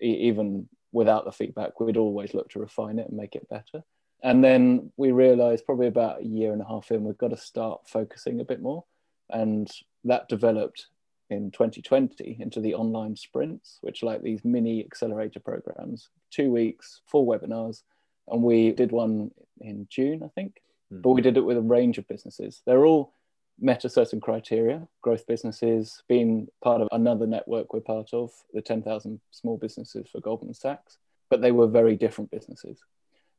even 0.00 0.68
without 0.92 1.24
the 1.24 1.32
feedback, 1.32 1.80
we'd 1.80 1.96
always 1.96 2.34
look 2.34 2.50
to 2.50 2.60
refine 2.60 2.98
it 2.98 3.08
and 3.08 3.16
make 3.16 3.34
it 3.34 3.48
better. 3.48 3.82
And 4.22 4.42
then 4.42 4.92
we 4.96 5.12
realized 5.12 5.64
probably 5.64 5.86
about 5.86 6.20
a 6.20 6.26
year 6.26 6.52
and 6.52 6.60
a 6.60 6.66
half 6.66 6.90
in, 6.90 7.04
we've 7.04 7.18
got 7.18 7.28
to 7.28 7.36
start 7.36 7.88
focusing 7.88 8.40
a 8.40 8.44
bit 8.44 8.60
more. 8.60 8.84
And 9.30 9.70
that 10.04 10.28
developed 10.28 10.86
in 11.30 11.50
2020 11.50 12.38
into 12.40 12.60
the 12.60 12.74
online 12.74 13.16
sprints, 13.16 13.78
which 13.82 14.02
are 14.02 14.06
like 14.06 14.22
these 14.22 14.44
mini 14.44 14.84
accelerator 14.84 15.40
programs, 15.40 16.08
two 16.30 16.50
weeks, 16.50 17.00
four 17.06 17.26
webinars. 17.26 17.82
And 18.26 18.42
we 18.42 18.72
did 18.72 18.92
one 18.92 19.30
in 19.60 19.86
June, 19.90 20.22
I 20.24 20.28
think, 20.28 20.60
mm. 20.92 21.02
but 21.02 21.10
we 21.10 21.22
did 21.22 21.36
it 21.36 21.44
with 21.44 21.56
a 21.56 21.62
range 21.62 21.98
of 21.98 22.08
businesses. 22.08 22.62
They're 22.66 22.86
all 22.86 23.12
met 23.60 23.84
a 23.84 23.88
certain 23.88 24.20
criteria, 24.20 24.86
growth 25.02 25.26
businesses, 25.26 26.02
being 26.08 26.48
part 26.62 26.80
of 26.80 26.88
another 26.92 27.26
network 27.26 27.72
we're 27.72 27.80
part 27.80 28.10
of, 28.12 28.30
the 28.52 28.62
10,000 28.62 29.20
small 29.30 29.56
businesses 29.56 30.06
for 30.10 30.20
Goldman 30.20 30.54
Sachs, 30.54 30.98
but 31.28 31.40
they 31.40 31.52
were 31.52 31.66
very 31.66 31.96
different 31.96 32.30
businesses. 32.30 32.80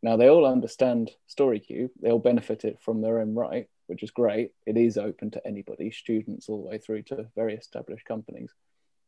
Now 0.01 0.17
they 0.17 0.29
all 0.29 0.45
understand 0.45 1.11
StoryCube, 1.29 1.89
they 2.01 2.11
all 2.11 2.19
benefited 2.19 2.77
from 2.79 3.01
their 3.01 3.19
own 3.19 3.35
right, 3.35 3.67
which 3.87 4.03
is 4.03 4.11
great. 4.11 4.51
It 4.65 4.77
is 4.77 4.97
open 4.97 5.31
to 5.31 5.47
anybody, 5.47 5.91
students 5.91 6.47
all 6.47 6.61
the 6.63 6.69
way 6.69 6.77
through 6.77 7.03
to 7.03 7.27
very 7.35 7.55
established 7.55 8.05
companies. 8.05 8.53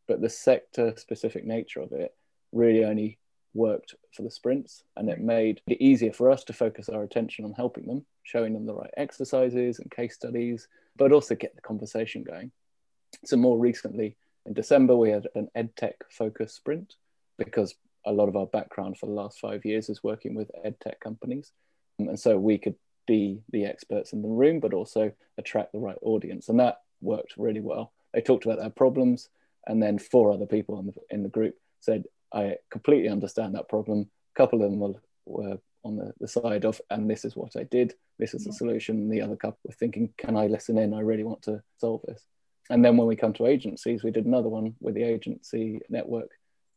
But 0.07 0.21
the 0.21 0.29
sector 0.29 0.93
specific 0.97 1.45
nature 1.45 1.81
of 1.81 1.91
it 1.91 2.15
really 2.51 2.83
only 2.83 3.19
worked 3.53 3.95
for 4.13 4.23
the 4.23 4.31
sprints 4.31 4.83
and 4.95 5.09
it 5.09 5.19
made 5.19 5.61
it 5.67 5.81
easier 5.81 6.11
for 6.11 6.31
us 6.31 6.43
to 6.45 6.53
focus 6.53 6.89
our 6.89 7.03
attention 7.03 7.45
on 7.45 7.53
helping 7.53 7.85
them, 7.85 8.05
showing 8.23 8.53
them 8.53 8.65
the 8.65 8.73
right 8.73 8.93
exercises 8.97 9.79
and 9.79 9.91
case 9.91 10.15
studies, 10.15 10.67
but 10.95 11.11
also 11.11 11.35
get 11.35 11.55
the 11.55 11.61
conversation 11.61 12.23
going. 12.23 12.51
So, 13.25 13.37
more 13.37 13.57
recently, 13.57 14.17
in 14.45 14.53
December, 14.53 14.95
we 14.95 15.09
had 15.09 15.27
an 15.35 15.49
EdTech 15.55 15.93
focus 16.09 16.53
sprint 16.53 16.95
because 17.37 17.75
a 18.05 18.11
lot 18.11 18.29
of 18.29 18.35
our 18.35 18.47
background 18.47 18.97
for 18.97 19.05
the 19.05 19.11
last 19.11 19.39
five 19.39 19.65
years 19.65 19.89
is 19.89 20.03
working 20.03 20.33
with 20.33 20.51
EdTech 20.65 20.99
companies. 20.99 21.51
Um, 21.99 22.09
and 22.09 22.19
so 22.19 22.37
we 22.37 22.57
could 22.57 22.75
be 23.07 23.41
the 23.51 23.65
experts 23.65 24.13
in 24.13 24.21
the 24.21 24.27
room, 24.27 24.59
but 24.59 24.73
also 24.73 25.11
attract 25.37 25.71
the 25.71 25.79
right 25.79 25.97
audience. 26.01 26.49
And 26.49 26.59
that 26.59 26.77
worked 27.01 27.33
really 27.37 27.59
well. 27.59 27.91
They 28.13 28.21
talked 28.21 28.45
about 28.45 28.59
their 28.59 28.69
problems, 28.69 29.29
and 29.67 29.81
then 29.81 29.99
four 29.99 30.31
other 30.31 30.45
people 30.45 30.79
in 30.79 30.87
the, 30.87 30.93
in 31.09 31.23
the 31.23 31.29
group 31.29 31.55
said, 31.79 32.05
I 32.33 32.55
completely 32.69 33.09
understand 33.09 33.55
that 33.55 33.69
problem. 33.69 34.09
A 34.35 34.37
couple 34.37 34.63
of 34.63 34.71
them 34.71 34.79
were, 34.79 34.93
were 35.25 35.57
on 35.83 35.95
the, 35.97 36.13
the 36.19 36.27
side 36.27 36.65
of, 36.65 36.79
and 36.89 37.09
this 37.09 37.25
is 37.25 37.35
what 37.35 37.55
I 37.55 37.63
did, 37.63 37.95
this 38.19 38.33
is 38.33 38.45
the 38.45 38.53
solution. 38.53 39.09
The 39.09 39.21
other 39.21 39.35
couple 39.35 39.59
were 39.63 39.73
thinking, 39.73 40.13
can 40.17 40.35
I 40.37 40.47
listen 40.47 40.77
in? 40.77 40.93
I 40.93 40.99
really 40.99 41.23
want 41.23 41.41
to 41.43 41.61
solve 41.77 42.01
this. 42.07 42.23
And 42.69 42.85
then 42.85 42.97
when 42.97 43.07
we 43.07 43.15
come 43.15 43.33
to 43.33 43.47
agencies, 43.47 44.03
we 44.03 44.11
did 44.11 44.25
another 44.25 44.49
one 44.49 44.75
with 44.79 44.95
the 44.95 45.03
agency 45.03 45.81
network 45.89 46.29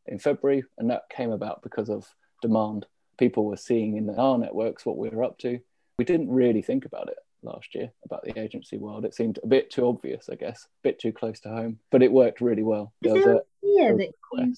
in 0.06 0.18
February, 0.18 0.64
and 0.78 0.90
that 0.90 1.02
came 1.10 1.30
about 1.30 1.62
because 1.62 1.88
of 1.88 2.06
demand. 2.42 2.86
People 3.18 3.44
were 3.44 3.56
seeing 3.56 3.96
in 3.96 4.10
our 4.10 4.38
networks 4.38 4.84
what 4.84 4.96
we 4.98 5.08
were 5.08 5.22
up 5.22 5.38
to. 5.38 5.60
We 5.98 6.04
didn't 6.04 6.30
really 6.30 6.62
think 6.62 6.84
about 6.84 7.08
it 7.08 7.16
last 7.42 7.74
year 7.74 7.92
about 8.04 8.24
the 8.24 8.38
agency 8.40 8.78
world. 8.78 9.04
It 9.04 9.14
seemed 9.14 9.38
a 9.42 9.46
bit 9.46 9.70
too 9.70 9.86
obvious, 9.86 10.28
I 10.30 10.34
guess, 10.34 10.64
a 10.64 10.68
bit 10.82 10.98
too 10.98 11.12
close 11.12 11.38
to 11.40 11.48
home, 11.50 11.78
but 11.92 12.02
it 12.02 12.10
worked 12.10 12.40
really 12.40 12.62
well. 12.64 12.92
Is 13.02 13.12
There 13.12 13.22
there 13.24 13.34
a- 13.36 13.42
fear 13.60 13.96
that. 13.98 14.54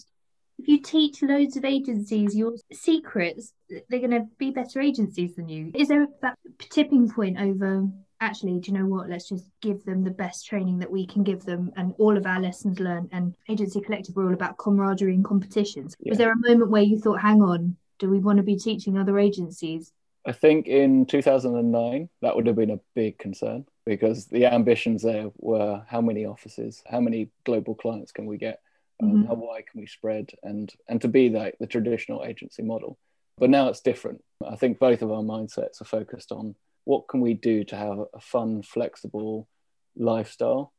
If 0.67 0.71
you 0.71 0.83
teach 0.83 1.23
loads 1.23 1.57
of 1.57 1.65
agencies 1.65 2.35
your 2.35 2.53
secrets, 2.73 3.53
they're 3.89 4.01
going 4.01 4.11
to 4.11 4.27
be 4.37 4.51
better 4.51 4.81
agencies 4.81 5.37
than 5.37 5.49
you? 5.49 5.71
Is 5.75 5.87
there 5.87 6.09
that 6.23 6.37
tipping 6.59 7.09
point 7.09 7.39
over? 7.39 7.87
Actually, 8.21 8.59
do 8.59 8.73
you 8.73 8.79
know 8.79 8.87
what? 8.87 9.09
Let's 9.09 9.29
just 9.29 9.45
give 9.61 9.85
them 9.85 10.03
the 10.03 10.11
best 10.11 10.45
training 10.45 10.81
that 10.81 10.91
we 10.91 11.07
can 11.07 11.23
give 11.23 11.45
them, 11.45 11.71
and 11.77 11.95
all 11.99 12.17
of 12.17 12.27
our 12.27 12.41
lessons 12.41 12.81
learned. 12.81 13.11
And 13.13 13.35
Agency 13.49 13.81
Collective 13.81 14.17
were 14.17 14.27
all 14.27 14.35
about 14.35 14.59
camaraderie 14.59 15.15
and 15.15 15.25
competitions. 15.25 15.95
Yeah. 16.01 16.11
Was 16.11 16.19
there 16.19 16.33
a 16.33 16.49
moment 16.49 16.71
where 16.71 16.83
you 16.83 16.99
thought, 16.99 17.21
"Hang 17.21 17.43
on, 17.43 17.77
do 18.01 18.11
we 18.11 18.19
want 18.19 18.39
to 18.39 18.43
be 18.43 18.57
teaching 18.57 18.99
other 18.99 19.21
agencies?" 19.21 19.93
I 20.25 20.33
think 20.33 20.67
in 20.67 21.07
2009, 21.07 22.09
that 22.23 22.35
would 22.35 22.49
have 22.49 22.57
been 22.57 22.71
a 22.71 22.81
big 22.95 23.19
concern 23.19 23.67
because 23.85 24.27
the 24.27 24.47
ambitions 24.47 25.03
there 25.03 25.31
were 25.37 25.85
how 25.87 26.01
many 26.01 26.25
offices, 26.25 26.83
how 26.91 27.01
many 27.01 27.29
global 27.45 27.77
clients 27.77 28.11
can 28.11 28.27
we 28.27 28.37
get, 28.37 28.61
um, 29.01 29.25
Mhm. 29.25 29.27
how 29.27 29.35
wide 29.35 29.67
can 29.67 29.81
we 29.81 29.87
spread, 29.87 30.33
and 30.43 30.73
and 30.89 31.01
to 31.03 31.09
be 31.09 31.29
like 31.29 31.59
the 31.59 31.67
traditional 31.67 32.25
agency 32.25 32.63
model. 32.63 32.99
But 33.39 33.51
now 33.51 33.69
it's 33.69 33.81
different. 33.81 34.25
I 34.47 34.57
think 34.57 34.79
both 34.79 35.03
of 35.03 35.11
our 35.13 35.23
mindsets 35.23 35.81
are 35.81 35.85
focused 35.85 36.33
on 36.33 36.55
what 36.85 37.09
can 37.09 37.21
we 37.21 37.35
do 37.35 37.65
to 37.65 37.77
have 37.77 37.99
a 38.15 38.21
fun, 38.21 38.63
flexible 38.63 39.49
lifestyle, 39.97 40.73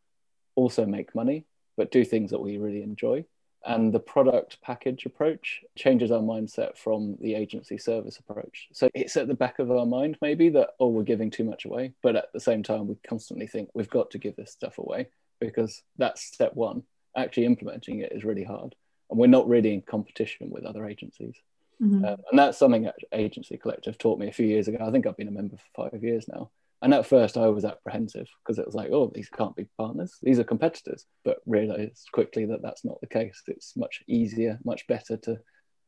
also 0.55 0.85
make 0.85 1.13
money, 1.13 1.45
but 1.75 1.91
do 1.91 2.03
things 2.03 2.31
that 2.31 2.39
we 2.39 2.57
really 2.57 2.81
enjoy. 2.81 3.25
And 3.65 3.93
the 3.93 3.99
product 3.99 4.61
package 4.61 5.05
approach 5.05 5.63
changes 5.75 6.09
our 6.11 6.21
mindset 6.21 6.77
from 6.77 7.17
the 7.19 7.35
agency 7.35 7.77
service 7.77 8.17
approach. 8.17 8.69
So 8.71 8.89
it's 8.93 9.17
at 9.17 9.27
the 9.27 9.33
back 9.33 9.59
of 9.59 9.69
our 9.71 9.85
mind, 9.85 10.17
maybe, 10.21 10.47
that, 10.49 10.69
oh, 10.79 10.87
we're 10.87 11.03
giving 11.03 11.29
too 11.29 11.43
much 11.43 11.65
away. 11.65 11.93
But 12.01 12.15
at 12.15 12.31
the 12.33 12.39
same 12.39 12.63
time, 12.63 12.87
we 12.87 12.95
constantly 13.05 13.45
think 13.45 13.69
we've 13.73 13.89
got 13.89 14.09
to 14.11 14.17
give 14.19 14.35
this 14.37 14.51
stuff 14.51 14.77
away 14.77 15.07
because 15.39 15.83
that's 15.97 16.21
step 16.23 16.55
one. 16.55 16.83
Actually, 17.17 17.45
implementing 17.45 17.99
it 17.99 18.11
is 18.11 18.23
really 18.23 18.43
hard. 18.43 18.75
And 19.09 19.19
we're 19.19 19.27
not 19.27 19.47
really 19.47 19.73
in 19.73 19.81
competition 19.81 20.49
with 20.49 20.65
other 20.65 20.85
agencies. 20.85 21.35
Mhm. 21.81 22.05
Um, 22.05 22.19
and 22.29 22.39
that's 22.39 22.57
something 22.57 22.83
that 22.83 22.95
Agency 23.11 23.57
Collective 23.57 23.97
taught 23.97 24.19
me 24.19 24.27
a 24.27 24.33
few 24.33 24.47
years 24.47 24.67
ago. 24.67 24.77
I 24.81 24.91
think 24.91 25.05
I've 25.05 25.17
been 25.17 25.27
a 25.27 25.31
member 25.31 25.57
for 25.57 25.89
five 25.89 26.03
years 26.03 26.27
now. 26.27 26.49
And 26.81 26.93
at 26.93 27.07
first, 27.07 27.37
I 27.37 27.47
was 27.47 27.65
apprehensive 27.65 28.27
because 28.43 28.59
it 28.59 28.65
was 28.65 28.75
like, 28.75 28.91
oh, 28.91 29.11
these 29.13 29.29
can't 29.29 29.55
be 29.55 29.67
partners. 29.77 30.19
These 30.21 30.39
are 30.39 30.43
competitors. 30.43 31.05
But 31.23 31.39
realized 31.45 32.09
quickly 32.11 32.45
that 32.45 32.61
that's 32.61 32.85
not 32.85 33.01
the 33.01 33.07
case. 33.07 33.41
It's 33.47 33.75
much 33.75 34.03
easier, 34.07 34.59
much 34.63 34.85
better 34.87 35.17
to 35.17 35.39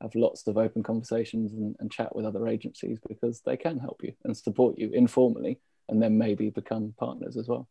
have 0.02 0.16
lots 0.16 0.48
of 0.48 0.58
open 0.58 0.82
conversations 0.82 1.54
and, 1.54 1.76
and 1.80 1.92
chat 1.92 2.16
with 2.16 2.26
other 2.26 2.48
agencies 2.48 3.00
because 3.08 3.42
they 3.42 3.58
can 3.58 3.78
help 3.78 4.02
you 4.04 4.14
and 4.24 4.36
support 4.36 4.80
you 4.80 4.90
informally 4.94 5.60
and 5.90 6.02
then 6.02 6.18
maybe 6.18 6.50
become 6.50 6.94
partners 6.98 7.38
as 7.38 7.48
well. 7.48 7.68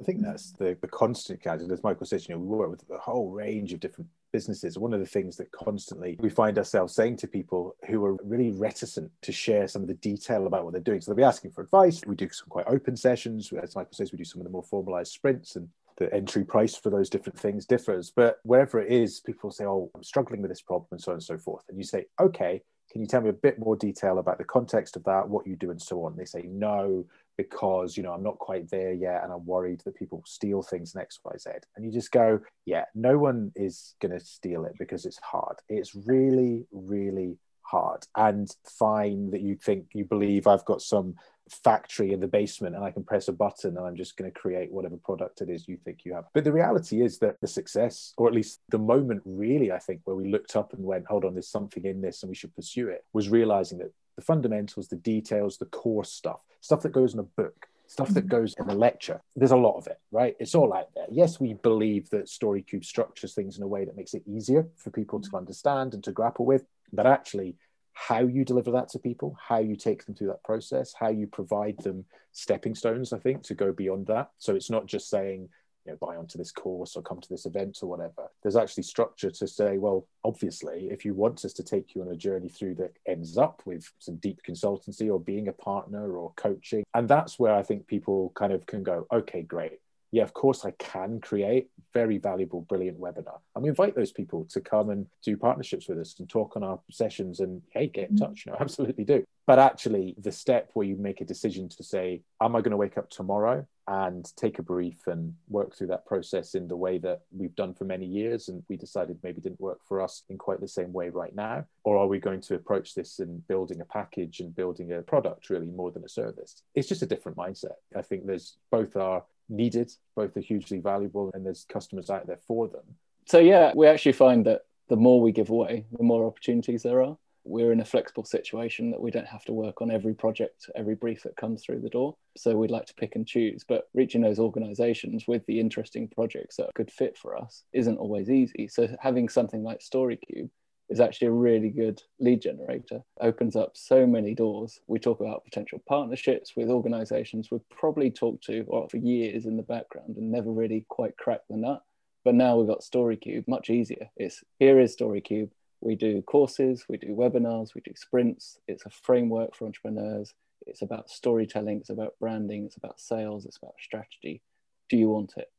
I 0.00 0.04
think 0.04 0.22
that's 0.22 0.52
the, 0.52 0.76
the 0.80 0.88
constant 0.88 1.42
challenge. 1.42 1.70
As 1.70 1.82
Michael 1.82 2.06
says, 2.06 2.28
you 2.28 2.34
know, 2.34 2.40
we 2.40 2.46
work 2.46 2.70
with 2.70 2.84
a 2.90 2.98
whole 2.98 3.30
range 3.30 3.72
of 3.72 3.80
different 3.80 4.10
businesses. 4.32 4.78
One 4.78 4.92
of 4.92 5.00
the 5.00 5.06
things 5.06 5.36
that 5.36 5.50
constantly 5.52 6.16
we 6.20 6.30
find 6.30 6.58
ourselves 6.58 6.94
saying 6.94 7.16
to 7.18 7.28
people 7.28 7.76
who 7.88 8.04
are 8.04 8.16
really 8.24 8.50
reticent 8.52 9.10
to 9.22 9.32
share 9.32 9.68
some 9.68 9.82
of 9.82 9.88
the 9.88 9.94
detail 9.94 10.46
about 10.46 10.64
what 10.64 10.72
they're 10.72 10.82
doing. 10.82 11.00
So 11.00 11.10
they'll 11.10 11.16
be 11.16 11.22
asking 11.22 11.52
for 11.52 11.62
advice. 11.62 12.00
We 12.06 12.16
do 12.16 12.28
some 12.30 12.48
quite 12.48 12.66
open 12.66 12.96
sessions. 12.96 13.52
As 13.52 13.76
Michael 13.76 13.92
says, 13.92 14.12
we 14.12 14.18
do 14.18 14.24
some 14.24 14.40
of 14.40 14.44
the 14.44 14.52
more 14.52 14.62
formalized 14.62 15.12
sprints 15.12 15.56
and 15.56 15.68
the 15.96 16.12
entry 16.14 16.44
price 16.44 16.74
for 16.74 16.90
those 16.90 17.10
different 17.10 17.38
things 17.38 17.66
differs. 17.66 18.10
But 18.10 18.38
wherever 18.42 18.80
it 18.80 18.90
is, 18.90 19.20
people 19.20 19.50
say, 19.50 19.66
Oh, 19.66 19.90
I'm 19.94 20.02
struggling 20.02 20.42
with 20.42 20.50
this 20.50 20.62
problem 20.62 20.88
and 20.92 21.00
so 21.00 21.12
on 21.12 21.16
and 21.16 21.22
so 21.22 21.38
forth. 21.38 21.64
And 21.68 21.78
you 21.78 21.84
say, 21.84 22.06
Okay, 22.20 22.62
can 22.90 23.00
you 23.00 23.06
tell 23.06 23.20
me 23.20 23.28
a 23.28 23.34
bit 23.34 23.58
more 23.58 23.76
detail 23.76 24.18
about 24.18 24.38
the 24.38 24.44
context 24.44 24.96
of 24.96 25.04
that, 25.04 25.28
what 25.28 25.46
you 25.46 25.54
do, 25.54 25.70
and 25.70 25.80
so 25.80 26.04
on? 26.04 26.16
They 26.16 26.24
say, 26.24 26.42
No, 26.48 27.04
because 27.42 27.96
you 27.96 28.02
know 28.02 28.12
I'm 28.12 28.22
not 28.22 28.38
quite 28.38 28.70
there 28.70 28.92
yet, 28.92 29.22
and 29.22 29.32
I'm 29.32 29.44
worried 29.46 29.80
that 29.84 29.96
people 29.96 30.22
steal 30.26 30.62
things 30.62 30.94
and 30.94 31.02
X, 31.02 31.18
Y, 31.24 31.32
Z. 31.38 31.50
And 31.76 31.84
you 31.84 31.92
just 31.92 32.12
go, 32.12 32.40
yeah, 32.66 32.84
no 32.94 33.18
one 33.18 33.52
is 33.56 33.94
going 34.00 34.12
to 34.12 34.24
steal 34.24 34.64
it 34.64 34.74
because 34.78 35.06
it's 35.06 35.18
hard. 35.18 35.56
It's 35.68 35.94
really, 35.94 36.66
really 36.72 37.38
hard. 37.62 38.04
And 38.16 38.48
fine 38.64 39.30
that 39.30 39.40
you 39.40 39.56
think 39.56 39.86
you 39.94 40.04
believe 40.04 40.46
I've 40.46 40.64
got 40.64 40.82
some 40.82 41.14
factory 41.48 42.12
in 42.12 42.20
the 42.20 42.28
basement 42.28 42.76
and 42.76 42.84
I 42.84 42.90
can 42.90 43.02
press 43.02 43.28
a 43.28 43.32
button 43.32 43.76
and 43.76 43.86
I'm 43.86 43.96
just 43.96 44.16
going 44.16 44.30
to 44.30 44.38
create 44.38 44.70
whatever 44.70 44.96
product 44.96 45.40
it 45.40 45.50
is 45.50 45.66
you 45.66 45.76
think 45.84 46.00
you 46.04 46.14
have. 46.14 46.24
But 46.32 46.44
the 46.44 46.52
reality 46.52 47.02
is 47.02 47.18
that 47.18 47.40
the 47.40 47.48
success, 47.48 48.12
or 48.16 48.28
at 48.28 48.34
least 48.34 48.60
the 48.68 48.78
moment 48.78 49.22
really, 49.24 49.72
I 49.72 49.78
think, 49.78 50.00
where 50.04 50.16
we 50.16 50.30
looked 50.30 50.54
up 50.56 50.72
and 50.72 50.84
went, 50.84 51.06
hold 51.06 51.24
on, 51.24 51.34
there's 51.34 51.48
something 51.48 51.84
in 51.84 52.00
this 52.00 52.22
and 52.22 52.30
we 52.30 52.36
should 52.36 52.54
pursue 52.54 52.88
it, 52.88 53.04
was 53.12 53.28
realizing 53.28 53.78
that 53.78 53.92
the 54.20 54.26
fundamentals, 54.26 54.88
the 54.88 54.96
details, 54.96 55.56
the 55.56 55.64
core 55.66 56.04
stuff, 56.04 56.40
stuff 56.60 56.82
that 56.82 56.92
goes 56.92 57.14
in 57.14 57.20
a 57.20 57.24
book, 57.24 57.66
stuff 57.86 58.10
that 58.10 58.26
mm-hmm. 58.26 58.36
goes 58.36 58.54
in 58.58 58.68
a 58.68 58.74
lecture, 58.74 59.20
there's 59.34 59.50
a 59.50 59.56
lot 59.56 59.78
of 59.78 59.86
it, 59.86 59.98
right? 60.12 60.36
It's 60.38 60.54
all 60.54 60.74
out 60.74 60.90
there. 60.94 61.06
Yes, 61.10 61.40
we 61.40 61.54
believe 61.54 62.10
that 62.10 62.26
StoryCube 62.26 62.84
structures 62.84 63.34
things 63.34 63.56
in 63.56 63.64
a 63.64 63.66
way 63.66 63.84
that 63.86 63.96
makes 63.96 64.12
it 64.14 64.22
easier 64.26 64.68
for 64.76 64.90
people 64.90 65.20
to 65.20 65.28
mm-hmm. 65.28 65.38
understand 65.38 65.94
and 65.94 66.04
to 66.04 66.12
grapple 66.12 66.44
with, 66.44 66.64
but 66.92 67.06
actually, 67.06 67.56
how 67.92 68.20
you 68.20 68.44
deliver 68.44 68.70
that 68.70 68.88
to 68.88 68.98
people, 68.98 69.36
how 69.48 69.58
you 69.58 69.76
take 69.76 70.06
them 70.06 70.14
through 70.14 70.28
that 70.28 70.42
process, 70.44 70.94
how 70.98 71.08
you 71.08 71.26
provide 71.26 71.76
them 71.78 72.04
stepping 72.32 72.74
stones, 72.74 73.12
I 73.12 73.18
think, 73.18 73.42
to 73.44 73.54
go 73.54 73.72
beyond 73.72 74.06
that. 74.06 74.30
So 74.38 74.54
it's 74.54 74.70
not 74.70 74.86
just 74.86 75.10
saying, 75.10 75.48
you 75.84 75.92
know, 75.92 75.98
buy 76.00 76.16
onto 76.16 76.38
this 76.38 76.52
course 76.52 76.96
or 76.96 77.02
come 77.02 77.20
to 77.20 77.28
this 77.28 77.46
event 77.46 77.78
or 77.82 77.88
whatever. 77.88 78.30
There's 78.42 78.56
actually 78.56 78.82
structure 78.82 79.30
to 79.30 79.46
say, 79.46 79.78
well, 79.78 80.06
obviously, 80.24 80.88
if 80.90 81.04
you 81.04 81.14
want 81.14 81.44
us 81.44 81.52
to 81.54 81.62
take 81.62 81.94
you 81.94 82.02
on 82.02 82.08
a 82.08 82.16
journey 82.16 82.48
through 82.48 82.76
that 82.76 82.96
ends 83.06 83.38
up 83.38 83.62
with 83.64 83.90
some 83.98 84.16
deep 84.16 84.40
consultancy 84.46 85.10
or 85.10 85.20
being 85.20 85.48
a 85.48 85.52
partner 85.52 86.16
or 86.16 86.32
coaching, 86.36 86.84
and 86.94 87.08
that's 87.08 87.38
where 87.38 87.54
I 87.54 87.62
think 87.62 87.86
people 87.86 88.32
kind 88.34 88.52
of 88.52 88.66
can 88.66 88.82
go, 88.82 89.06
okay, 89.12 89.42
great. 89.42 89.80
Yeah, 90.12 90.24
of 90.24 90.34
course, 90.34 90.64
I 90.64 90.72
can 90.72 91.20
create 91.20 91.68
very 91.92 92.18
valuable, 92.18 92.62
brilliant 92.62 93.00
webinar. 93.00 93.38
And 93.54 93.62
we 93.62 93.68
invite 93.68 93.94
those 93.94 94.12
people 94.12 94.44
to 94.50 94.60
come 94.60 94.90
and 94.90 95.06
do 95.22 95.36
partnerships 95.36 95.88
with 95.88 95.98
us 95.98 96.16
and 96.18 96.28
talk 96.28 96.56
on 96.56 96.64
our 96.64 96.80
sessions 96.90 97.40
and, 97.40 97.62
hey, 97.70 97.86
get 97.86 98.10
in 98.10 98.16
mm-hmm. 98.16 98.26
touch. 98.26 98.46
You 98.46 98.52
know, 98.52 98.58
absolutely 98.60 99.04
do. 99.04 99.24
But 99.46 99.58
actually, 99.58 100.14
the 100.18 100.30
step 100.32 100.70
where 100.74 100.86
you 100.86 100.96
make 100.96 101.20
a 101.20 101.24
decision 101.24 101.68
to 101.70 101.82
say, 101.82 102.22
am 102.40 102.54
I 102.54 102.60
going 102.60 102.70
to 102.70 102.76
wake 102.76 102.98
up 102.98 103.10
tomorrow 103.10 103.66
and 103.88 104.30
take 104.36 104.60
a 104.60 104.62
brief 104.62 105.08
and 105.08 105.34
work 105.48 105.74
through 105.74 105.88
that 105.88 106.06
process 106.06 106.54
in 106.54 106.68
the 106.68 106.76
way 106.76 106.98
that 106.98 107.22
we've 107.36 107.56
done 107.56 107.74
for 107.74 107.84
many 107.84 108.06
years 108.06 108.48
and 108.48 108.62
we 108.68 108.76
decided 108.76 109.18
maybe 109.24 109.40
didn't 109.40 109.60
work 109.60 109.80
for 109.88 110.00
us 110.00 110.22
in 110.28 110.38
quite 110.38 110.60
the 110.60 110.68
same 110.68 110.92
way 110.92 111.08
right 111.08 111.34
now? 111.34 111.64
Or 111.82 111.98
are 111.98 112.06
we 112.06 112.20
going 112.20 112.40
to 112.42 112.54
approach 112.54 112.94
this 112.94 113.18
in 113.18 113.42
building 113.48 113.80
a 113.80 113.84
package 113.84 114.38
and 114.38 114.54
building 114.54 114.92
a 114.92 115.02
product 115.02 115.50
really 115.50 115.66
more 115.66 115.90
than 115.90 116.04
a 116.04 116.08
service? 116.08 116.62
It's 116.76 116.88
just 116.88 117.02
a 117.02 117.06
different 117.06 117.36
mindset. 117.36 117.74
I 117.96 118.02
think 118.02 118.26
there's 118.26 118.56
both 118.70 118.94
are 118.94 119.24
needed, 119.50 119.92
both 120.16 120.36
are 120.36 120.40
hugely 120.40 120.78
valuable, 120.78 121.30
and 121.34 121.44
there's 121.44 121.66
customers 121.68 122.10
out 122.10 122.26
there 122.26 122.40
for 122.46 122.68
them. 122.68 122.84
So 123.26 123.38
yeah, 123.38 123.72
we 123.74 123.86
actually 123.86 124.12
find 124.12 124.46
that 124.46 124.62
the 124.88 124.96
more 124.96 125.20
we 125.20 125.32
give 125.32 125.50
away, 125.50 125.86
the 125.92 126.02
more 126.02 126.26
opportunities 126.26 126.82
there 126.82 127.02
are. 127.02 127.16
We're 127.44 127.72
in 127.72 127.80
a 127.80 127.86
flexible 127.86 128.24
situation 128.24 128.90
that 128.90 129.00
we 129.00 129.10
don't 129.10 129.26
have 129.26 129.44
to 129.46 129.52
work 129.52 129.80
on 129.80 129.90
every 129.90 130.14
project, 130.14 130.68
every 130.76 130.94
brief 130.94 131.22
that 131.22 131.36
comes 131.36 131.62
through 131.62 131.80
the 131.80 131.88
door. 131.88 132.16
So 132.36 132.54
we'd 132.54 132.70
like 132.70 132.86
to 132.86 132.94
pick 132.94 133.16
and 133.16 133.26
choose, 133.26 133.64
but 133.66 133.88
reaching 133.94 134.20
those 134.20 134.38
organizations 134.38 135.26
with 135.26 135.46
the 135.46 135.58
interesting 135.58 136.06
projects 136.08 136.56
that 136.56 136.74
could 136.74 136.90
fit 136.90 137.16
for 137.16 137.36
us 137.36 137.64
isn't 137.72 137.96
always 137.96 138.28
easy. 138.28 138.68
So 138.68 138.88
having 139.00 139.28
something 139.28 139.62
like 139.62 139.80
StoryCube 139.80 140.50
is 140.90 141.00
actually 141.00 141.28
a 141.28 141.32
really 141.32 141.70
good 141.70 142.02
lead 142.18 142.42
generator. 142.42 143.02
Opens 143.20 143.54
up 143.54 143.70
so 143.74 144.06
many 144.06 144.34
doors. 144.34 144.80
We 144.88 144.98
talk 144.98 145.20
about 145.20 145.44
potential 145.44 145.80
partnerships 145.88 146.54
with 146.56 146.68
organizations 146.68 147.50
we've 147.50 147.68
probably 147.70 148.10
talked 148.10 148.44
to 148.44 148.64
or 148.66 148.88
for 148.88 148.96
years 148.96 149.46
in 149.46 149.56
the 149.56 149.62
background 149.62 150.16
and 150.16 150.30
never 150.30 150.50
really 150.50 150.84
quite 150.88 151.16
cracked 151.16 151.48
the 151.48 151.56
nut. 151.56 151.82
But 152.24 152.34
now 152.34 152.56
we've 152.56 152.66
got 152.66 152.82
StoryCube, 152.82 153.46
much 153.46 153.70
easier. 153.70 154.10
It's 154.16 154.42
here 154.58 154.80
is 154.80 154.96
StoryCube. 154.96 155.50
We 155.80 155.94
do 155.94 156.20
courses, 156.22 156.84
we 156.88 156.98
do 156.98 157.14
webinars, 157.14 157.74
we 157.74 157.80
do 157.80 157.92
sprints. 157.94 158.58
It's 158.66 158.84
a 158.84 158.90
framework 158.90 159.54
for 159.54 159.66
entrepreneurs. 159.66 160.34
It's 160.66 160.82
about 160.82 161.08
storytelling, 161.08 161.78
it's 161.78 161.90
about 161.90 162.14
branding, 162.20 162.66
it's 162.66 162.76
about 162.76 163.00
sales, 163.00 163.46
it's 163.46 163.56
about 163.56 163.74
strategy. 163.80 164.42
Do 164.90 164.96
you 164.96 165.08
want 165.08 165.34
it? 165.36 165.50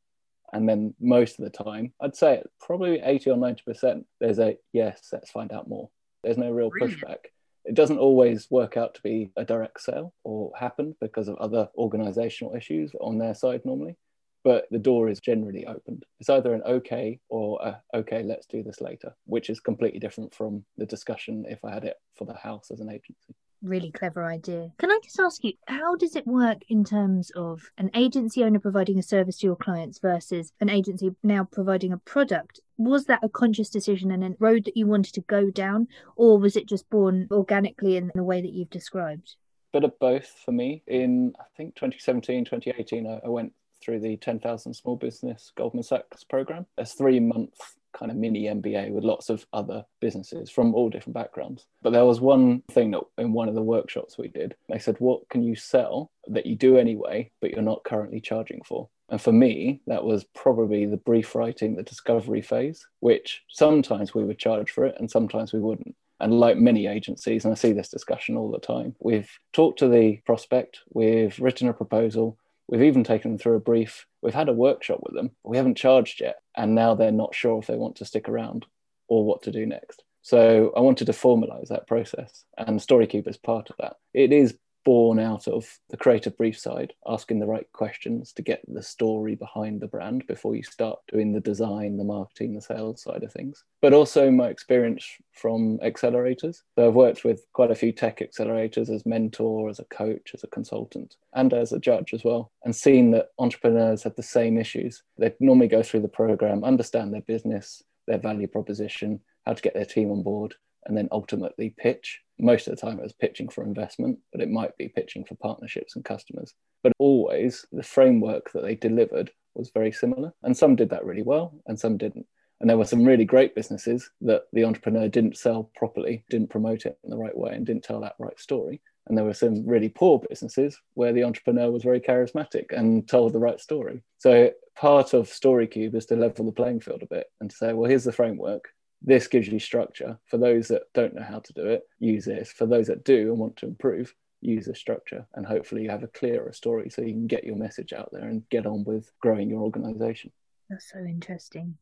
And 0.52 0.68
then 0.68 0.94
most 1.00 1.38
of 1.38 1.44
the 1.44 1.64
time, 1.64 1.92
I'd 2.00 2.16
say 2.16 2.42
probably 2.60 3.00
80 3.00 3.30
or 3.30 3.36
90%, 3.36 4.04
there's 4.20 4.38
a 4.38 4.58
yes, 4.72 5.08
let's 5.12 5.30
find 5.30 5.52
out 5.52 5.68
more. 5.68 5.88
There's 6.22 6.38
no 6.38 6.50
real 6.50 6.70
pushback. 6.70 7.16
It 7.64 7.74
doesn't 7.74 7.98
always 7.98 8.50
work 8.50 8.76
out 8.76 8.94
to 8.94 9.02
be 9.02 9.30
a 9.36 9.44
direct 9.44 9.80
sale 9.80 10.12
or 10.24 10.52
happen 10.58 10.96
because 11.00 11.28
of 11.28 11.36
other 11.36 11.68
organizational 11.76 12.54
issues 12.54 12.92
on 13.00 13.18
their 13.18 13.34
side 13.34 13.62
normally. 13.64 13.96
but 14.44 14.66
the 14.70 14.78
door 14.78 15.08
is 15.08 15.20
generally 15.20 15.66
opened. 15.66 16.04
It's 16.20 16.30
either 16.30 16.52
an 16.52 16.62
okay 16.66 17.20
or 17.28 17.60
a 17.62 17.98
okay, 17.98 18.22
let's 18.22 18.46
do 18.46 18.62
this 18.62 18.80
later, 18.80 19.14
which 19.26 19.50
is 19.50 19.60
completely 19.60 20.00
different 20.00 20.34
from 20.34 20.64
the 20.76 20.86
discussion 20.86 21.44
if 21.48 21.64
I 21.64 21.72
had 21.72 21.84
it 21.84 21.96
for 22.14 22.24
the 22.24 22.34
house 22.34 22.70
as 22.70 22.80
an 22.80 22.90
agency 22.90 23.34
really 23.62 23.90
clever 23.90 24.24
idea. 24.24 24.72
Can 24.78 24.90
I 24.90 24.98
just 25.02 25.18
ask 25.18 25.42
you, 25.44 25.52
how 25.66 25.96
does 25.96 26.16
it 26.16 26.26
work 26.26 26.58
in 26.68 26.84
terms 26.84 27.30
of 27.36 27.70
an 27.78 27.90
agency 27.94 28.44
owner 28.44 28.58
providing 28.58 28.98
a 28.98 29.02
service 29.02 29.38
to 29.38 29.46
your 29.46 29.56
clients 29.56 29.98
versus 29.98 30.52
an 30.60 30.68
agency 30.68 31.14
now 31.22 31.44
providing 31.44 31.92
a 31.92 31.98
product? 31.98 32.60
Was 32.78 33.04
that 33.06 33.22
a 33.22 33.28
conscious 33.28 33.70
decision 33.70 34.10
and 34.10 34.24
a 34.24 34.34
road 34.38 34.64
that 34.64 34.76
you 34.76 34.86
wanted 34.86 35.14
to 35.14 35.20
go 35.22 35.50
down, 35.50 35.88
or 36.16 36.38
was 36.38 36.56
it 36.56 36.68
just 36.68 36.88
born 36.90 37.28
organically 37.30 37.96
in 37.96 38.10
the 38.14 38.24
way 38.24 38.40
that 38.40 38.52
you've 38.52 38.70
described? 38.70 39.36
Bit 39.72 39.84
of 39.84 39.98
both 39.98 40.28
for 40.44 40.52
me. 40.52 40.82
In 40.86 41.32
I 41.40 41.44
think 41.56 41.74
2017, 41.76 42.44
2018, 42.44 43.06
I, 43.06 43.20
I 43.24 43.28
went 43.28 43.52
through 43.82 44.00
the 44.00 44.16
10,000 44.16 44.74
Small 44.74 44.96
Business 44.96 45.52
Goldman 45.56 45.82
Sachs 45.82 46.24
program. 46.24 46.66
A 46.78 46.84
three 46.84 47.20
month 47.20 47.58
kind 47.92 48.10
of 48.10 48.16
mini 48.16 48.44
MBA 48.44 48.90
with 48.90 49.04
lots 49.04 49.28
of 49.30 49.46
other 49.52 49.84
businesses 50.00 50.50
from 50.50 50.74
all 50.74 50.90
different 50.90 51.14
backgrounds. 51.14 51.66
But 51.82 51.92
there 51.92 52.04
was 52.04 52.20
one 52.20 52.62
thing 52.70 52.90
that 52.92 53.02
in 53.18 53.32
one 53.32 53.48
of 53.48 53.54
the 53.54 53.62
workshops 53.62 54.18
we 54.18 54.28
did, 54.28 54.54
they 54.68 54.78
said, 54.78 54.96
What 54.98 55.28
can 55.28 55.42
you 55.42 55.54
sell 55.54 56.10
that 56.28 56.46
you 56.46 56.56
do 56.56 56.76
anyway, 56.76 57.30
but 57.40 57.50
you're 57.50 57.62
not 57.62 57.84
currently 57.84 58.20
charging 58.20 58.62
for? 58.66 58.88
And 59.08 59.20
for 59.20 59.32
me, 59.32 59.80
that 59.86 60.04
was 60.04 60.24
probably 60.34 60.86
the 60.86 60.96
brief 60.96 61.34
writing, 61.34 61.76
the 61.76 61.82
discovery 61.82 62.40
phase, 62.40 62.86
which 63.00 63.42
sometimes 63.48 64.14
we 64.14 64.24
would 64.24 64.38
charge 64.38 64.70
for 64.70 64.86
it 64.86 64.96
and 64.98 65.10
sometimes 65.10 65.52
we 65.52 65.60
wouldn't. 65.60 65.94
And 66.20 66.38
like 66.38 66.56
many 66.56 66.86
agencies, 66.86 67.44
and 67.44 67.52
I 67.52 67.56
see 67.56 67.72
this 67.72 67.88
discussion 67.88 68.36
all 68.36 68.50
the 68.50 68.60
time, 68.60 68.94
we've 69.00 69.28
talked 69.52 69.80
to 69.80 69.88
the 69.88 70.18
prospect, 70.24 70.80
we've 70.94 71.38
written 71.40 71.68
a 71.68 71.72
proposal, 71.72 72.38
We've 72.68 72.82
even 72.82 73.04
taken 73.04 73.32
them 73.32 73.38
through 73.38 73.56
a 73.56 73.60
brief. 73.60 74.06
We've 74.22 74.34
had 74.34 74.48
a 74.48 74.54
workshop 74.54 75.00
with 75.02 75.14
them. 75.14 75.32
We 75.44 75.56
haven't 75.56 75.76
charged 75.76 76.20
yet. 76.20 76.36
And 76.56 76.74
now 76.74 76.94
they're 76.94 77.12
not 77.12 77.34
sure 77.34 77.58
if 77.58 77.66
they 77.66 77.76
want 77.76 77.96
to 77.96 78.04
stick 78.04 78.28
around 78.28 78.66
or 79.08 79.24
what 79.24 79.42
to 79.42 79.52
do 79.52 79.66
next. 79.66 80.02
So 80.22 80.72
I 80.76 80.80
wanted 80.80 81.06
to 81.06 81.12
formalize 81.12 81.68
that 81.68 81.88
process, 81.88 82.44
and 82.56 82.78
StoryCube 82.78 83.26
is 83.26 83.36
part 83.36 83.70
of 83.70 83.76
that. 83.80 83.96
It 84.14 84.32
is 84.32 84.56
born 84.84 85.18
out 85.18 85.46
of 85.48 85.78
the 85.90 85.96
creative 85.96 86.36
brief 86.36 86.58
side, 86.58 86.92
asking 87.06 87.38
the 87.38 87.46
right 87.46 87.66
questions 87.72 88.32
to 88.32 88.42
get 88.42 88.62
the 88.66 88.82
story 88.82 89.34
behind 89.34 89.80
the 89.80 89.86
brand 89.86 90.26
before 90.26 90.54
you 90.54 90.62
start 90.62 90.98
doing 91.10 91.32
the 91.32 91.40
design, 91.40 91.96
the 91.96 92.04
marketing, 92.04 92.54
the 92.54 92.60
sales 92.60 93.02
side 93.02 93.22
of 93.22 93.32
things. 93.32 93.64
But 93.80 93.92
also 93.92 94.30
my 94.30 94.48
experience 94.48 95.06
from 95.32 95.78
accelerators. 95.78 96.62
So 96.76 96.88
I've 96.88 96.94
worked 96.94 97.24
with 97.24 97.44
quite 97.52 97.70
a 97.70 97.76
few 97.76 97.92
tech 97.92 98.18
accelerators 98.20 98.90
as 98.90 99.06
mentor, 99.06 99.68
as 99.68 99.78
a 99.78 99.84
coach, 99.84 100.32
as 100.34 100.44
a 100.44 100.48
consultant, 100.48 101.16
and 101.34 101.52
as 101.52 101.72
a 101.72 101.78
judge 101.78 102.14
as 102.14 102.24
well, 102.24 102.52
and 102.64 102.74
seen 102.74 103.10
that 103.12 103.28
entrepreneurs 103.38 104.02
have 104.02 104.16
the 104.16 104.22
same 104.22 104.58
issues. 104.58 105.02
They 105.18 105.34
normally 105.40 105.68
go 105.68 105.82
through 105.82 106.00
the 106.00 106.08
program, 106.08 106.64
understand 106.64 107.12
their 107.12 107.22
business, 107.22 107.82
their 108.06 108.18
value 108.18 108.48
proposition, 108.48 109.20
how 109.46 109.54
to 109.54 109.62
get 109.62 109.74
their 109.74 109.84
team 109.84 110.10
on 110.10 110.22
board, 110.22 110.54
and 110.86 110.96
then 110.96 111.08
ultimately 111.12 111.74
pitch. 111.76 112.20
Most 112.38 112.66
of 112.66 112.74
the 112.74 112.80
time, 112.80 112.98
it 112.98 113.04
was 113.04 113.12
pitching 113.12 113.48
for 113.48 113.62
investment, 113.62 114.18
but 114.32 114.40
it 114.40 114.50
might 114.50 114.76
be 114.76 114.88
pitching 114.88 115.24
for 115.24 115.34
partnerships 115.36 115.96
and 115.96 116.04
customers. 116.04 116.54
But 116.82 116.92
always, 116.98 117.64
the 117.72 117.82
framework 117.82 118.52
that 118.52 118.62
they 118.62 118.74
delivered 118.74 119.30
was 119.54 119.70
very 119.70 119.92
similar. 119.92 120.32
And 120.42 120.56
some 120.56 120.76
did 120.76 120.90
that 120.90 121.04
really 121.04 121.22
well, 121.22 121.54
and 121.66 121.78
some 121.78 121.96
didn't. 121.96 122.26
And 122.60 122.70
there 122.70 122.78
were 122.78 122.84
some 122.84 123.04
really 123.04 123.24
great 123.24 123.54
businesses 123.54 124.08
that 124.20 124.42
the 124.52 124.64
entrepreneur 124.64 125.08
didn't 125.08 125.36
sell 125.36 125.70
properly, 125.74 126.24
didn't 126.30 126.50
promote 126.50 126.86
it 126.86 126.98
in 127.02 127.10
the 127.10 127.16
right 127.16 127.36
way, 127.36 127.54
and 127.54 127.66
didn't 127.66 127.82
tell 127.82 128.00
that 128.00 128.14
right 128.18 128.38
story. 128.38 128.80
And 129.08 129.18
there 129.18 129.24
were 129.24 129.34
some 129.34 129.66
really 129.66 129.88
poor 129.88 130.20
businesses 130.28 130.80
where 130.94 131.12
the 131.12 131.24
entrepreneur 131.24 131.70
was 131.72 131.82
very 131.82 132.00
charismatic 132.00 132.66
and 132.70 133.08
told 133.08 133.32
the 133.32 133.40
right 133.40 133.60
story. 133.60 134.02
So 134.18 134.52
part 134.76 135.12
of 135.12 135.28
StoryCube 135.28 135.94
is 135.96 136.06
to 136.06 136.16
level 136.16 136.46
the 136.46 136.52
playing 136.52 136.80
field 136.80 137.02
a 137.02 137.06
bit 137.06 137.26
and 137.40 137.50
to 137.50 137.56
say, 137.56 137.72
well, 137.72 137.90
here's 137.90 138.04
the 138.04 138.12
framework 138.12 138.68
this 139.04 139.26
gives 139.26 139.48
you 139.48 139.58
structure. 139.58 140.18
For 140.26 140.38
those 140.38 140.68
that 140.68 140.82
don't 140.94 141.14
know 141.14 141.22
how 141.22 141.40
to 141.40 141.52
do 141.52 141.66
it, 141.66 141.82
use 141.98 142.24
this. 142.24 142.52
For 142.52 142.66
those 142.66 142.86
that 142.86 143.04
do 143.04 143.30
and 143.30 143.38
want 143.38 143.56
to 143.58 143.66
improve, 143.66 144.14
use 144.40 144.68
a 144.68 144.74
structure. 144.74 145.26
And 145.34 145.46
hopefully 145.46 145.82
you 145.82 145.90
have 145.90 146.02
a 146.02 146.08
clearer 146.08 146.52
story 146.52 146.90
so 146.90 147.02
you 147.02 147.12
can 147.12 147.26
get 147.26 147.44
your 147.44 147.56
message 147.56 147.92
out 147.92 148.10
there 148.12 148.28
and 148.28 148.48
get 148.50 148.66
on 148.66 148.84
with 148.84 149.10
growing 149.20 149.50
your 149.50 149.62
organization. 149.62 150.30
That's 150.68 150.90
so 150.90 150.98
interesting. 151.00 151.78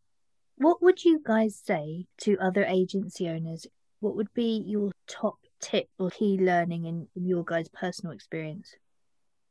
What 0.56 0.82
would 0.82 1.04
you 1.04 1.20
guys 1.24 1.60
say 1.62 2.06
to 2.22 2.38
other 2.38 2.64
agency 2.64 3.28
owners? 3.28 3.66
What 4.00 4.16
would 4.16 4.32
be 4.34 4.62
your 4.66 4.92
top 5.06 5.38
tip 5.60 5.88
or 5.98 6.10
key 6.10 6.38
learning 6.38 6.84
in, 6.86 7.08
in 7.16 7.26
your 7.26 7.44
guys' 7.44 7.68
personal 7.68 8.14
experience? 8.14 8.74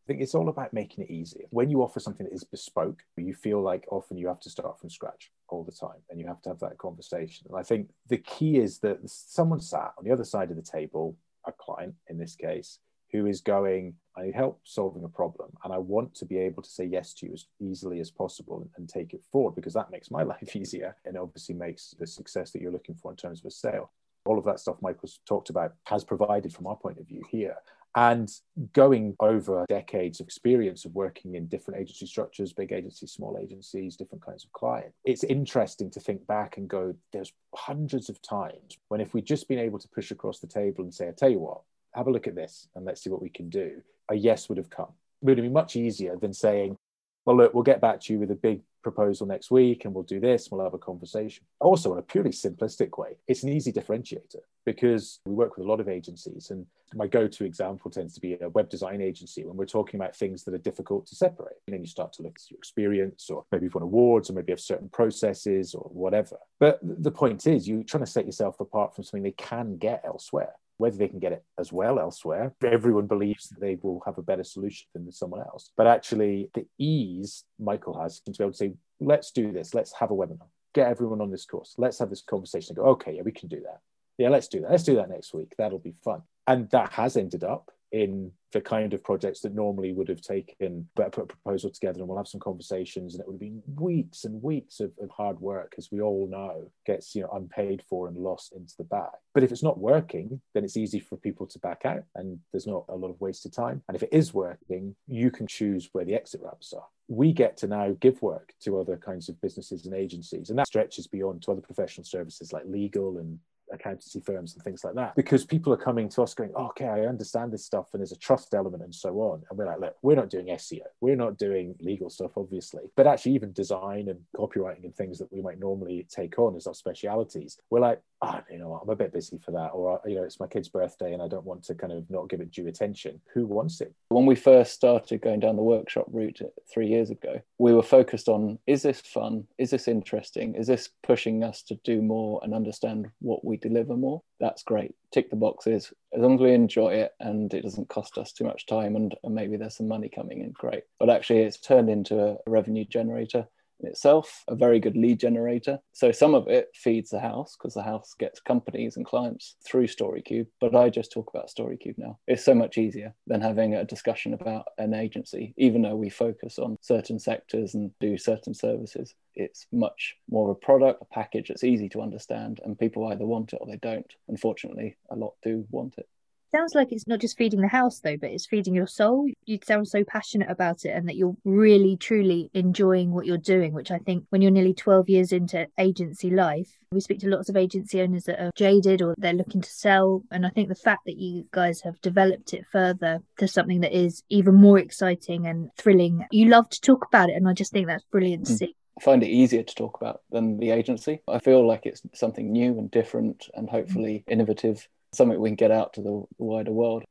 Think 0.10 0.22
it's 0.22 0.34
all 0.34 0.50
about 0.50 0.74
making 0.74 1.04
it 1.04 1.12
easier. 1.12 1.46
When 1.52 1.70
you 1.70 1.84
offer 1.84 2.00
something 2.00 2.26
that 2.26 2.34
is 2.34 2.44
bespoke, 2.44 3.04
you 3.16 3.36
feel 3.36 3.62
like 3.62 3.86
often 3.92 4.18
you 4.18 4.28
have 4.28 4.40
to 4.40 4.50
start 4.50 4.80
from 4.80 4.90
scratch 4.90 5.30
all 5.50 5.64
the 5.64 5.72
time 5.72 6.02
and 6.10 6.20
you 6.20 6.26
have 6.26 6.42
to 6.42 6.50
have 6.50 6.60
that 6.62 6.80
conversation. 6.80 7.46
And 7.48 7.60
I 7.60 7.62
think 7.62 7.90
the 8.08 8.18
key 8.18 8.58
is 8.58 8.80
that 8.80 8.98
someone 9.06 9.60
sat 9.60 9.94
on 10.00 10.04
the 10.04 10.12
other 10.12 10.24
side 10.24 10.50
of 10.50 10.56
the 10.56 10.64
table, 10.64 11.16
a 11.46 11.52
client 11.52 11.94
in 12.08 12.18
this 12.18 12.36
case, 12.36 12.80
who 13.12 13.28
is 13.28 13.42
going, 13.42 13.94
I 14.18 14.24
need 14.24 14.34
help 14.34 14.62
solving 14.64 15.04
a 15.04 15.10
problem. 15.10 15.52
And 15.64 15.72
I 15.72 15.78
want 15.78 16.16
to 16.16 16.26
be 16.26 16.40
able 16.40 16.64
to 16.64 16.70
say 16.70 16.86
yes 16.86 17.14
to 17.16 17.28
you 17.28 17.34
as 17.34 17.46
easily 17.60 18.00
as 18.00 18.10
possible 18.10 18.68
and 18.78 18.90
take 18.90 19.14
it 19.14 19.22
forward 19.32 19.54
because 19.54 19.76
that 19.76 19.92
makes 19.92 20.10
my 20.10 20.24
life 20.34 20.56
easier 20.56 20.96
and 21.06 21.20
obviously 21.20 21.54
makes 21.54 21.94
the 22.00 22.08
success 22.08 22.50
that 22.52 22.64
you're 22.64 22.72
looking 22.72 22.96
for 22.96 23.12
in 23.12 23.18
terms 23.18 23.42
of 23.42 23.46
a 23.46 23.52
sale 23.52 23.92
all 24.26 24.38
of 24.38 24.46
that 24.46 24.60
stuff 24.60 24.76
Michael's 24.82 25.20
talked 25.26 25.50
about 25.50 25.74
has 25.86 26.04
provided 26.04 26.54
from 26.54 26.68
our 26.68 26.76
point 26.76 27.00
of 27.00 27.08
view 27.08 27.24
here. 27.32 27.56
And 27.96 28.30
going 28.74 29.16
over 29.20 29.66
decades 29.68 30.20
of 30.20 30.28
experience 30.28 30.86
of 30.86 30.94
working 30.94 31.36
in 31.36 31.48
different 31.48 31.80
agency 31.80 32.06
structures, 32.06 32.54
big 32.54 32.72
agencies, 32.72 33.12
small 33.12 33.38
agencies, 33.42 33.96
different 33.96 34.24
kinds 34.24 34.46
of 34.46 34.52
clients, 34.54 34.96
it's 35.06 35.24
interesting 35.24 35.90
to 35.92 36.00
think 36.00 36.26
back 36.28 36.58
and 36.58 36.68
go, 36.68 36.94
there's 37.12 37.34
hundreds 37.56 38.10
of 38.10 38.22
times 38.22 38.78
when 38.90 39.02
if 39.02 39.14
we'd 39.14 39.26
just 39.26 39.48
been 39.48 39.60
able 39.60 39.80
to 39.80 39.88
push 39.90 40.12
across 40.12 40.40
the 40.40 40.48
table 40.48 40.84
and 40.84 40.94
say, 40.94 41.08
I 41.08 41.12
tell 41.12 41.30
you 41.30 41.40
what, 41.40 41.62
have 41.96 42.08
a 42.08 42.12
look 42.12 42.28
at 42.28 42.36
this 42.36 42.68
and 42.76 42.86
let's 42.86 43.04
see 43.04 43.10
what 43.10 43.22
we 43.22 43.30
can 43.30 43.50
do, 43.50 43.82
a 44.10 44.16
yes 44.16 44.50
would 44.50 44.58
have 44.60 44.70
come. 44.70 44.94
It 45.22 45.26
would 45.26 45.38
have 45.38 45.46
been 45.46 45.54
much 45.54 45.76
easier 45.76 46.16
than 46.16 46.34
saying, 46.34 46.78
well, 47.26 47.38
look, 47.38 47.54
we'll 47.54 47.64
get 47.64 47.82
back 47.82 48.00
to 48.02 48.14
you 48.14 48.20
with 48.20 48.32
a 48.32 48.36
big 48.36 48.62
proposal 48.82 49.28
next 49.28 49.52
week 49.52 49.86
and 49.86 49.94
we'll 49.94 50.04
do 50.04 50.20
this, 50.20 50.50
we'll 50.52 50.64
have 50.64 50.74
a 50.74 50.78
conversation. 50.78 51.44
Also, 51.60 51.94
in 51.94 52.00
a 52.00 52.04
purely 52.04 52.32
simplistic 52.32 52.98
way, 52.98 53.18
it's 53.28 53.44
an 53.44 53.50
easy 53.50 53.72
differentiator 53.72 54.42
because 54.66 55.20
we 55.26 55.34
work 55.34 55.58
with 55.58 55.66
a 55.66 55.70
lot 55.70 55.80
of 55.80 55.90
agencies. 55.90 56.52
And 56.52 56.66
my 56.94 57.08
go 57.08 57.28
to 57.28 57.46
example 57.46 57.92
tends 57.92 58.14
to 58.16 58.22
be 58.22 58.38
a 58.40 58.50
web 58.50 58.70
design 58.70 59.02
agency 59.02 59.46
when 59.46 59.58
we're 59.58 59.66
talking 59.66 60.00
about 60.00 60.16
things 60.16 60.44
that 60.44 60.54
are 60.54 60.60
difficult 60.60 61.08
to 61.08 61.16
separate. 61.16 61.58
And 61.68 61.74
then 61.74 61.82
you 61.82 61.88
start 61.88 62.14
to 62.14 62.24
look 62.24 62.38
at 62.38 62.52
your 62.52 62.58
experience, 62.58 63.30
or 63.30 63.46
maybe 63.52 63.66
you've 63.66 63.76
won 63.76 63.84
awards, 63.84 64.30
or 64.30 64.34
maybe 64.34 64.50
you 64.50 64.54
have 64.54 64.60
certain 64.60 64.90
processes 64.90 65.74
or 65.74 65.90
whatever. 65.94 66.38
But 66.60 66.80
the 66.82 67.12
point 67.12 67.48
is, 67.48 67.68
you're 67.68 67.84
trying 67.84 68.06
to 68.06 68.12
set 68.12 68.26
yourself 68.26 68.60
apart 68.60 68.96
from 68.96 69.04
something 69.04 69.24
they 69.24 69.32
can 69.32 69.78
get 69.78 70.04
elsewhere 70.06 70.54
whether 70.80 70.98
they 70.98 71.10
can 71.10 71.20
get 71.20 71.34
it 71.34 71.44
as 71.60 71.74
well 71.74 72.00
elsewhere. 72.00 72.54
Everyone 72.64 73.06
believes 73.06 73.50
that 73.50 73.60
they 73.60 73.78
will 73.82 74.02
have 74.06 74.18
a 74.18 74.24
better 74.24 74.46
solution 74.46 74.88
than 74.94 75.12
someone 75.12 75.42
else. 75.42 75.72
But 75.76 75.88
actually, 75.88 76.50
the 76.54 76.66
ease 76.78 77.44
Michael 77.60 78.02
has 78.02 78.22
to 78.22 78.32
be 78.32 78.38
able 78.42 78.52
to 78.52 78.58
say, 78.58 78.74
let's 79.02 79.32
do 79.32 79.52
this, 79.52 79.74
let's 79.74 79.94
have 79.94 80.10
a 80.10 80.16
webinar, 80.16 80.48
get 80.74 80.88
everyone 80.88 81.20
on 81.20 81.32
this 81.32 81.46
course, 81.46 81.76
let's 81.78 82.00
have 82.00 82.10
this 82.10 82.22
conversation 82.22 82.72
and 82.72 82.78
go, 82.78 82.92
okay, 82.92 83.18
yeah, 83.18 83.24
we 83.24 83.34
can 83.34 83.50
do 83.50 83.60
that. 83.62 83.82
Yeah, 84.18 84.30
let's 84.30 84.48
do 84.48 84.62
that. 84.62 84.72
Let's 84.72 84.84
do 84.84 84.96
that 84.96 85.10
next 85.10 85.34
week. 85.34 85.54
That'll 85.58 85.80
be 85.80 85.96
fun. 86.04 86.24
And 86.48 86.70
that 86.72 86.94
has 86.94 87.18
ended 87.18 87.44
up 87.44 87.72
in 87.92 88.32
the 88.52 88.62
kind 88.62 88.94
of 88.94 89.04
projects 89.04 89.42
that 89.42 89.54
normally 89.54 89.94
would 89.94 90.08
have 90.08 90.22
taken 90.22 90.88
but 90.96 91.12
put 91.12 91.24
a 91.24 91.28
proposal 91.28 91.70
together 91.70 92.00
and 92.00 92.08
we'll 92.08 92.18
have 92.18 92.28
some 92.28 92.40
conversations 92.40 93.14
and 93.14 93.22
it 93.22 93.28
would 93.28 93.34
have 93.34 93.40
been 93.40 93.62
weeks 93.76 94.26
and 94.26 94.42
weeks 94.42 94.80
of, 94.80 94.92
of, 95.02 95.10
hard 95.10 95.40
work 95.40 95.74
as 95.78 95.90
we 95.92 96.02
all 96.02 96.28
know 96.28 96.72
gets 96.86 97.16
you 97.16 97.22
know 97.22 97.30
unpaid 97.34 97.84
for 97.88 98.08
and 98.08 98.18
lost 98.18 98.54
into 98.54 98.74
the 98.78 98.84
bag. 98.84 99.10
But 99.34 99.44
if 99.44 99.52
it's 99.52 99.64
not 99.64 99.80
working 99.80 100.42
then 100.54 100.64
it's 100.64 100.78
easy 100.78 101.00
for 101.00 101.18
people 101.18 101.46
to 101.48 101.60
back 101.60 101.82
out 101.86 102.04
and 102.16 102.40
there's 102.52 102.68
not 102.68 102.86
a 102.90 102.96
lot 102.96 103.10
of 103.10 103.22
wasted 103.22 103.54
time. 103.54 103.82
And 103.88 103.96
if 103.96 104.04
it 104.04 104.10
is 104.12 104.34
working 104.34 104.96
you 105.08 105.32
can 105.32 105.48
choose 105.48 105.90
where 105.92 106.06
the 106.06 106.16
exit 106.16 106.42
ramps 106.44 106.74
are. 106.74 106.86
We 107.08 107.34
get 107.34 107.58
to 107.58 107.68
now 107.68 107.96
give 108.00 108.22
work 108.22 108.54
to 108.64 108.80
other 108.80 108.98
kinds 108.98 109.30
of 109.30 109.42
businesses 109.42 109.86
and 109.86 109.96
agencies 109.96 110.50
and 110.50 110.60
that 110.60 110.68
stretches 110.68 111.08
beyond 111.08 111.44
to 111.44 111.52
other 111.52 111.62
professional 111.62 112.06
services 112.06 112.54
like 112.54 112.64
legal 112.66 113.18
and 113.18 113.40
accountancy 113.72 114.20
firms 114.20 114.54
and 114.54 114.64
things 114.64 114.84
like 114.84 114.96
that. 114.96 115.16
Because 115.16 115.46
people 115.46 115.74
are 115.74 115.78
coming 115.78 116.10
to 116.10 116.22
us 116.24 116.34
going 116.34 116.52
oh, 116.56 116.68
okay 116.68 116.88
i 116.88 117.02
understand 117.02 117.52
this 117.52 117.66
stuff 117.66 117.88
and 117.94 118.02
there's 118.02 118.12
a 118.12 118.18
trust 118.18 118.54
element 118.54 118.84
and 118.84 118.94
so 118.94 119.10
on. 119.20 119.44
And 119.50 119.58
we're 119.58 119.66
like 119.66 119.80
look 119.80 119.96
we're 120.02 120.16
not 120.16 120.30
doing 120.30 120.48
seo 120.48 120.82
we're 121.02 121.16
not 121.16 121.38
doing 121.38 121.76
legal 121.80 122.10
stuff 122.10 122.32
obviously. 122.38 122.84
But 122.96 123.08
actually 123.08 123.34
even 123.34 123.54
design 123.54 124.10
and 124.10 124.20
copywriting 124.36 124.84
and 124.84 124.96
things 124.96 125.20
that 125.20 125.32
we 125.32 125.42
might 125.42 125.60
normally 125.60 126.08
take 126.10 126.40
on 126.40 126.56
as 126.56 126.68
our 126.68 126.74
specialities 126.74 127.58
we're 127.70 127.80
like 127.80 128.02
oh, 128.22 128.40
you 128.52 128.58
know 128.58 128.80
i'm 128.82 128.90
a 128.90 128.96
bit 128.96 129.14
busy 129.14 129.38
for 129.44 129.52
that 129.52 129.70
or 129.70 130.02
you 130.06 130.16
know 130.16 130.24
it's 130.24 130.40
my 130.40 130.48
kid's 130.48 130.70
birthday 130.70 131.14
and 131.14 131.22
i 131.22 131.28
don't 131.28 131.46
want 131.46 131.64
to 131.64 131.76
kind 131.76 131.94
of 131.94 132.10
not 132.10 132.30
give 132.30 132.42
it 132.42 132.52
due 132.52 132.68
attention. 132.68 133.20
Who 133.34 133.46
wants 133.46 133.82
it? 133.82 133.94
When 134.10 134.26
we 134.26 134.36
first 134.36 134.74
started 134.74 135.22
going 135.22 135.40
down 135.40 135.56
the 135.56 135.62
workshop 135.62 136.06
route 136.12 136.42
three 136.72 136.88
years 136.88 137.10
ago 137.10 137.42
we 137.58 137.74
were 137.74 137.84
focused 137.84 138.28
on 138.28 138.58
is 138.66 138.82
this 138.82 139.02
fun? 139.02 139.46
Is 139.58 139.70
this 139.70 139.88
interesting? 139.88 140.56
Is 140.56 140.68
this 140.68 140.90
pushing 141.04 141.44
us 141.44 141.62
to 141.64 141.76
do 141.84 142.02
more 142.02 142.40
and 142.44 142.54
understand 142.54 143.08
what 143.20 143.44
we 143.44 143.58
deliver 143.60 143.96
more, 143.96 144.22
that's 144.40 144.64
great. 144.64 144.96
Tick 145.12 145.30
the 145.30 145.36
boxes. 145.36 145.94
As 146.14 146.22
long 146.22 146.36
as 146.36 146.42
we 146.42 146.54
enjoy 146.54 146.94
it 146.96 147.12
and 147.20 147.54
it 147.54 147.62
doesn't 147.62 147.90
cost 147.90 148.18
us 148.18 148.34
too 148.34 148.44
much 148.44 148.66
time 148.66 148.96
and, 148.96 149.16
and 149.24 149.36
maybe 149.36 149.58
there's 149.58 149.78
some 149.78 149.88
money 149.88 150.10
coming 150.10 150.42
in, 150.42 150.52
great. 150.52 150.84
But 151.00 151.10
actually, 151.10 151.40
it's 151.40 151.60
turned 151.60 151.90
into 151.90 152.20
a 152.20 152.38
revenue 152.48 152.86
generator 152.86 153.48
itself, 153.82 154.44
a 154.48 154.56
very 154.56 154.80
good 154.80 154.98
lead 154.98 155.20
generator. 155.20 155.80
So 155.94 156.12
some 156.12 156.36
of 156.36 156.48
it 156.48 156.70
feeds 156.74 157.10
the 157.10 157.20
house 157.20 157.56
because 157.58 157.74
the 157.74 157.84
house 157.84 158.14
gets 158.20 158.40
companies 158.40 158.98
and 158.98 159.06
clients 159.06 159.56
through 159.66 159.88
StoryCube. 159.88 160.48
But 160.60 160.76
I 160.76 160.90
just 160.90 161.12
talk 161.12 161.30
about 161.34 161.50
StoryCube 161.50 161.98
now. 161.98 162.20
It's 162.28 162.44
so 162.44 162.54
much 162.54 162.78
easier 162.78 163.14
than 163.28 163.42
having 163.42 163.76
a 163.76 163.86
discussion 163.86 164.34
about 164.34 164.66
an 164.78 164.94
agency, 164.94 165.54
even 165.58 165.82
though 165.82 165.96
we 165.96 166.10
focus 166.10 166.60
on 166.60 166.78
certain 166.82 167.20
sectors 167.20 167.74
and 167.74 167.92
do 168.00 168.18
certain 168.18 168.54
services. 168.54 169.16
It's 169.36 169.68
much 169.72 170.16
more 170.30 170.50
of 170.50 170.58
a 170.58 170.66
product, 170.66 171.02
a 171.02 171.14
package 171.14 171.48
that's 171.48 171.64
easy 171.64 171.90
to 171.90 172.02
understand, 172.02 172.60
and 172.64 172.78
people 172.78 173.08
either 173.08 173.26
want 173.26 173.54
it 173.54 173.60
or 173.62 173.68
they 173.68 173.78
don't. 173.78 174.12
Unfortunately, 174.28 174.98
a 175.10 175.16
lot 175.16 175.34
do 175.44 175.66
want 175.72 175.96
it 175.98 176.08
sounds 176.52 176.76
like 176.76 176.92
it's 176.92 177.08
not 177.08 177.20
just 177.20 177.38
feeding 177.38 177.62
the 177.62 177.68
house 177.68 178.00
though 178.00 178.18
but 178.18 178.32
it's 178.32 178.46
feeding 178.46 178.74
your 178.74 178.88
soul. 178.88 179.28
You 179.46 179.60
sound 179.64 179.88
so 179.88 180.04
passionate 180.04 180.50
about 180.50 180.86
it 180.86 180.90
and 180.90 181.08
that 181.08 181.16
you're 181.16 181.36
really 181.46 181.98
truly 181.98 182.50
enjoying 182.54 183.12
what 183.12 183.26
you're 183.26 183.38
doing 183.38 183.74
which 183.74 183.92
i 183.92 183.98
think 184.00 184.26
when 184.30 184.42
you're 184.42 184.52
nearly 184.52 184.74
12 184.74 185.10
years 185.10 185.32
into 185.32 185.68
agency 185.78 186.30
life 186.30 186.78
we 186.92 187.00
speak 187.00 187.20
to 187.20 187.30
lots 187.30 187.50
of 187.50 187.56
agency 187.56 188.02
owners 188.02 188.24
that 188.24 188.42
are 188.42 188.52
jaded 188.56 189.02
or 189.02 189.14
they're 189.18 189.34
looking 189.34 189.62
to 189.62 189.70
sell. 189.70 190.24
And 190.32 190.46
i 190.46 190.50
think 190.50 190.70
the 190.70 190.76
fact 190.76 191.06
that 191.06 191.18
you 191.18 191.46
guys 191.52 191.82
have 191.82 192.02
developed 192.02 192.54
it 192.54 192.66
further 192.72 193.20
to 193.38 193.48
something 193.48 193.82
that 193.82 193.94
is 193.94 194.24
even 194.30 194.56
more 194.56 194.80
exciting 194.80 195.46
and 195.46 195.70
thrilling. 195.78 196.26
You 196.32 196.48
love 196.48 196.70
to 196.70 196.82
talk 196.82 197.06
about 197.06 197.30
it 197.30 197.36
and 197.36 197.48
i 197.48 197.54
just 197.54 197.72
think 197.72 197.88
that's 197.88 198.06
brilliant 198.12 198.48
to 198.48 198.54
mm. 198.54 198.58
see. 198.58 198.76
I 198.98 199.02
find 199.02 199.24
it 199.24 199.30
easier 199.30 199.64
to 199.64 199.76
talk 199.76 200.02
about 200.02 200.22
than 200.30 200.58
the 200.58 200.72
agency. 200.72 201.22
I 201.28 201.40
feel 201.40 201.66
like 201.66 201.86
it's 201.86 202.02
something 202.14 202.52
new 202.52 202.78
and 202.78 202.92
different 202.92 203.48
and 203.54 203.70
hopefully 203.70 204.26
innovative 204.28 204.88
something 205.14 205.40
we 205.40 205.50
can 205.50 205.56
get 205.56 205.72
out 205.72 205.94
to 205.94 206.02
the 206.02 206.24
wider 206.38 206.72
world. 206.72 207.04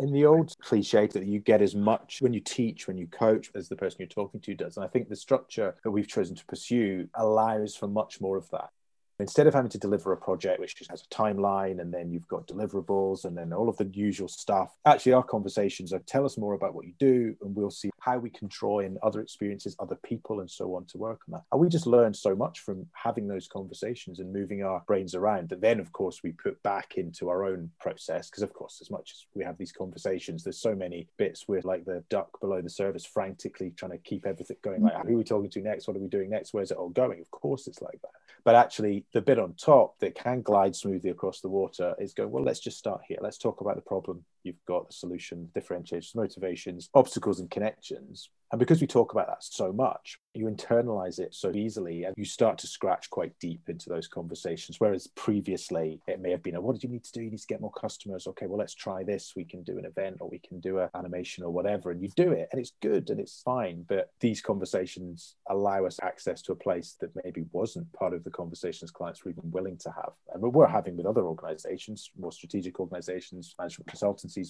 In 0.00 0.12
the 0.12 0.26
old 0.26 0.52
cliche 0.60 1.06
that 1.06 1.26
you 1.26 1.38
get 1.38 1.62
as 1.62 1.76
much 1.76 2.18
when 2.20 2.32
you 2.32 2.40
teach, 2.40 2.88
when 2.88 2.98
you 2.98 3.06
coach, 3.06 3.50
as 3.54 3.68
the 3.68 3.76
person 3.76 3.98
you're 4.00 4.08
talking 4.08 4.40
to 4.40 4.54
does. 4.54 4.76
And 4.76 4.84
I 4.84 4.88
think 4.88 5.08
the 5.08 5.16
structure 5.16 5.76
that 5.84 5.90
we've 5.90 6.08
chosen 6.08 6.34
to 6.34 6.44
pursue 6.46 7.08
allows 7.14 7.76
for 7.76 7.86
much 7.86 8.20
more 8.20 8.36
of 8.36 8.50
that 8.50 8.70
instead 9.18 9.46
of 9.46 9.54
having 9.54 9.70
to 9.70 9.78
deliver 9.78 10.12
a 10.12 10.16
project 10.16 10.60
which 10.60 10.76
just 10.76 10.90
has 10.90 11.02
a 11.02 11.14
timeline 11.14 11.80
and 11.80 11.92
then 11.92 12.10
you've 12.10 12.28
got 12.28 12.46
deliverables 12.46 13.24
and 13.24 13.36
then 13.36 13.52
all 13.52 13.68
of 13.68 13.76
the 13.76 13.90
usual 13.92 14.28
stuff 14.28 14.74
actually 14.86 15.12
our 15.12 15.22
conversations 15.22 15.92
are 15.92 15.98
tell 16.00 16.24
us 16.24 16.38
more 16.38 16.54
about 16.54 16.74
what 16.74 16.86
you 16.86 16.94
do 16.98 17.34
and 17.42 17.54
we'll 17.54 17.70
see 17.70 17.90
how 18.00 18.18
we 18.18 18.30
can 18.30 18.48
draw 18.48 18.80
in 18.80 18.98
other 19.02 19.20
experiences 19.20 19.76
other 19.78 19.98
people 20.02 20.40
and 20.40 20.50
so 20.50 20.74
on 20.74 20.84
to 20.86 20.98
work 20.98 21.20
on 21.28 21.32
that. 21.32 21.42
And 21.52 21.60
we 21.60 21.68
just 21.68 21.86
learn 21.86 22.12
so 22.14 22.34
much 22.34 22.60
from 22.60 22.86
having 22.92 23.28
those 23.28 23.48
conversations 23.48 24.18
and 24.18 24.32
moving 24.32 24.64
our 24.64 24.82
brains 24.86 25.14
around 25.14 25.48
that 25.50 25.60
then 25.60 25.80
of 25.80 25.92
course 25.92 26.22
we 26.22 26.32
put 26.32 26.62
back 26.62 26.94
into 26.96 27.28
our 27.28 27.44
own 27.44 27.70
process 27.80 28.30
because 28.30 28.42
of 28.42 28.52
course 28.52 28.78
as 28.80 28.90
much 28.90 29.12
as 29.12 29.26
we 29.34 29.44
have 29.44 29.58
these 29.58 29.72
conversations 29.72 30.42
there's 30.42 30.60
so 30.60 30.74
many 30.74 31.06
bits 31.16 31.46
we're 31.46 31.60
like 31.62 31.84
the 31.84 32.02
duck 32.08 32.40
below 32.40 32.60
the 32.60 32.70
surface 32.70 33.04
frantically 33.04 33.72
trying 33.76 33.92
to 33.92 33.98
keep 33.98 34.26
everything 34.26 34.56
going 34.62 34.82
like 34.82 34.94
who 35.06 35.14
are 35.14 35.18
we 35.18 35.24
talking 35.24 35.50
to 35.50 35.60
next? 35.60 35.86
What 35.86 35.96
are 35.96 36.00
we 36.00 36.08
doing 36.08 36.30
next? 36.30 36.52
Where's 36.52 36.70
it 36.70 36.76
all 36.76 36.88
going? 36.88 37.20
Of 37.20 37.30
course 37.30 37.66
it's 37.66 37.82
like 37.82 38.00
that 38.02 38.10
but 38.44 38.54
actually 38.54 39.04
the 39.12 39.20
bit 39.20 39.38
on 39.38 39.54
top 39.54 39.98
that 40.00 40.14
can 40.14 40.42
glide 40.42 40.74
smoothly 40.74 41.10
across 41.10 41.40
the 41.40 41.48
water 41.48 41.94
is 41.98 42.14
go, 42.14 42.26
well, 42.26 42.44
let's 42.44 42.60
just 42.60 42.78
start 42.78 43.02
here. 43.06 43.18
Let's 43.20 43.38
talk 43.38 43.60
about 43.60 43.76
the 43.76 43.82
problem 43.82 44.24
you've 44.44 44.64
got, 44.66 44.88
the 44.88 44.94
solution, 44.94 45.48
differentiators, 45.54 46.14
motivations, 46.14 46.88
obstacles, 46.94 47.40
and 47.40 47.50
connections. 47.50 48.30
And 48.52 48.58
because 48.58 48.82
we 48.82 48.86
talk 48.86 49.12
about 49.12 49.28
that 49.28 49.42
so 49.42 49.72
much, 49.72 50.18
you 50.34 50.44
internalize 50.44 51.18
it 51.18 51.34
so 51.34 51.52
easily 51.54 52.04
and 52.04 52.14
you 52.18 52.24
start 52.26 52.58
to 52.58 52.66
scratch 52.66 53.08
quite 53.08 53.32
deep 53.40 53.62
into 53.68 53.88
those 53.88 54.06
conversations. 54.06 54.78
Whereas 54.78 55.06
previously, 55.06 56.00
it 56.06 56.20
may 56.20 56.30
have 56.32 56.42
been, 56.42 56.56
oh, 56.56 56.60
what 56.60 56.78
do 56.78 56.86
you 56.86 56.92
need 56.92 57.04
to 57.04 57.12
do? 57.12 57.22
You 57.22 57.30
need 57.30 57.40
to 57.40 57.46
get 57.46 57.62
more 57.62 57.72
customers. 57.72 58.26
Okay, 58.26 58.46
well, 58.46 58.58
let's 58.58 58.74
try 58.74 59.04
this. 59.04 59.32
We 59.34 59.44
can 59.44 59.62
do 59.62 59.78
an 59.78 59.86
event 59.86 60.18
or 60.20 60.28
we 60.28 60.38
can 60.38 60.60
do 60.60 60.80
an 60.80 60.90
animation 60.94 61.44
or 61.44 61.50
whatever. 61.50 61.90
And 61.90 62.02
you 62.02 62.10
do 62.14 62.32
it 62.32 62.50
and 62.52 62.60
it's 62.60 62.72
good 62.82 63.08
and 63.08 63.18
it's 63.18 63.40
fine. 63.42 63.86
But 63.88 64.10
these 64.20 64.42
conversations 64.42 65.36
allow 65.48 65.86
us 65.86 65.98
access 66.02 66.42
to 66.42 66.52
a 66.52 66.56
place 66.56 66.96
that 67.00 67.10
maybe 67.24 67.46
wasn't 67.52 67.90
part 67.94 68.12
of 68.12 68.22
the 68.22 68.30
conversations 68.30 68.90
clients 68.90 69.24
were 69.24 69.30
even 69.30 69.50
willing 69.50 69.78
to 69.78 69.90
have. 69.92 70.12
And 70.34 70.42
we're 70.42 70.66
having 70.66 70.98
with 70.98 71.06
other 71.06 71.22
organizations, 71.24 72.10
more 72.20 72.32
strategic 72.32 72.78
organizations, 72.80 73.54
management 73.58 73.88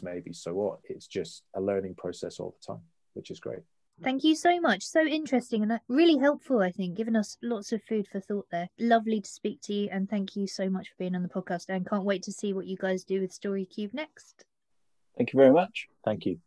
maybe, 0.03 0.33
so 0.33 0.55
what 0.55 0.79
It's 0.85 1.07
just 1.07 1.45
a 1.55 1.61
learning 1.61 1.95
process 1.97 2.41
all 2.41 2.55
the 2.61 2.75
time, 2.75 2.83
which 3.15 3.31
is 3.31 3.41
great. 3.41 3.61
Thank 4.03 4.25
you 4.25 4.35
so 4.35 4.61
much. 4.61 4.83
So 4.83 5.03
interesting 5.03 5.63
and 5.63 5.73
uh, 5.73 5.79
really 5.89 6.19
helpful, 6.19 6.61
I 6.61 6.73
think, 6.73 6.97
giving 6.97 7.15
us 7.15 7.37
lots 7.43 7.73
of 7.73 7.83
food 7.85 8.07
for 8.11 8.21
thought 8.21 8.47
there. 8.51 8.69
Lovely 8.79 9.21
to 9.21 9.31
speak 9.31 9.61
to 9.65 9.75
you 9.75 9.89
and 9.93 10.09
thank 10.09 10.35
you 10.35 10.47
so 10.47 10.69
much 10.69 10.89
for 10.89 10.95
being 10.99 11.15
on 11.15 11.23
the 11.23 11.29
podcast 11.29 11.67
and 11.69 11.89
can't 11.89 12.05
wait 12.05 12.23
to 12.25 12.33
see 12.33 12.53
what 12.53 12.67
you 12.67 12.77
guys 12.77 13.05
do 13.05 13.21
with 13.21 13.39
StoryCube 13.39 13.95
next. 13.95 14.45
Thank 15.17 15.33
you 15.33 15.37
very 15.37 15.53
much. 15.53 15.89
Thank 16.05 16.27
you. 16.27 16.39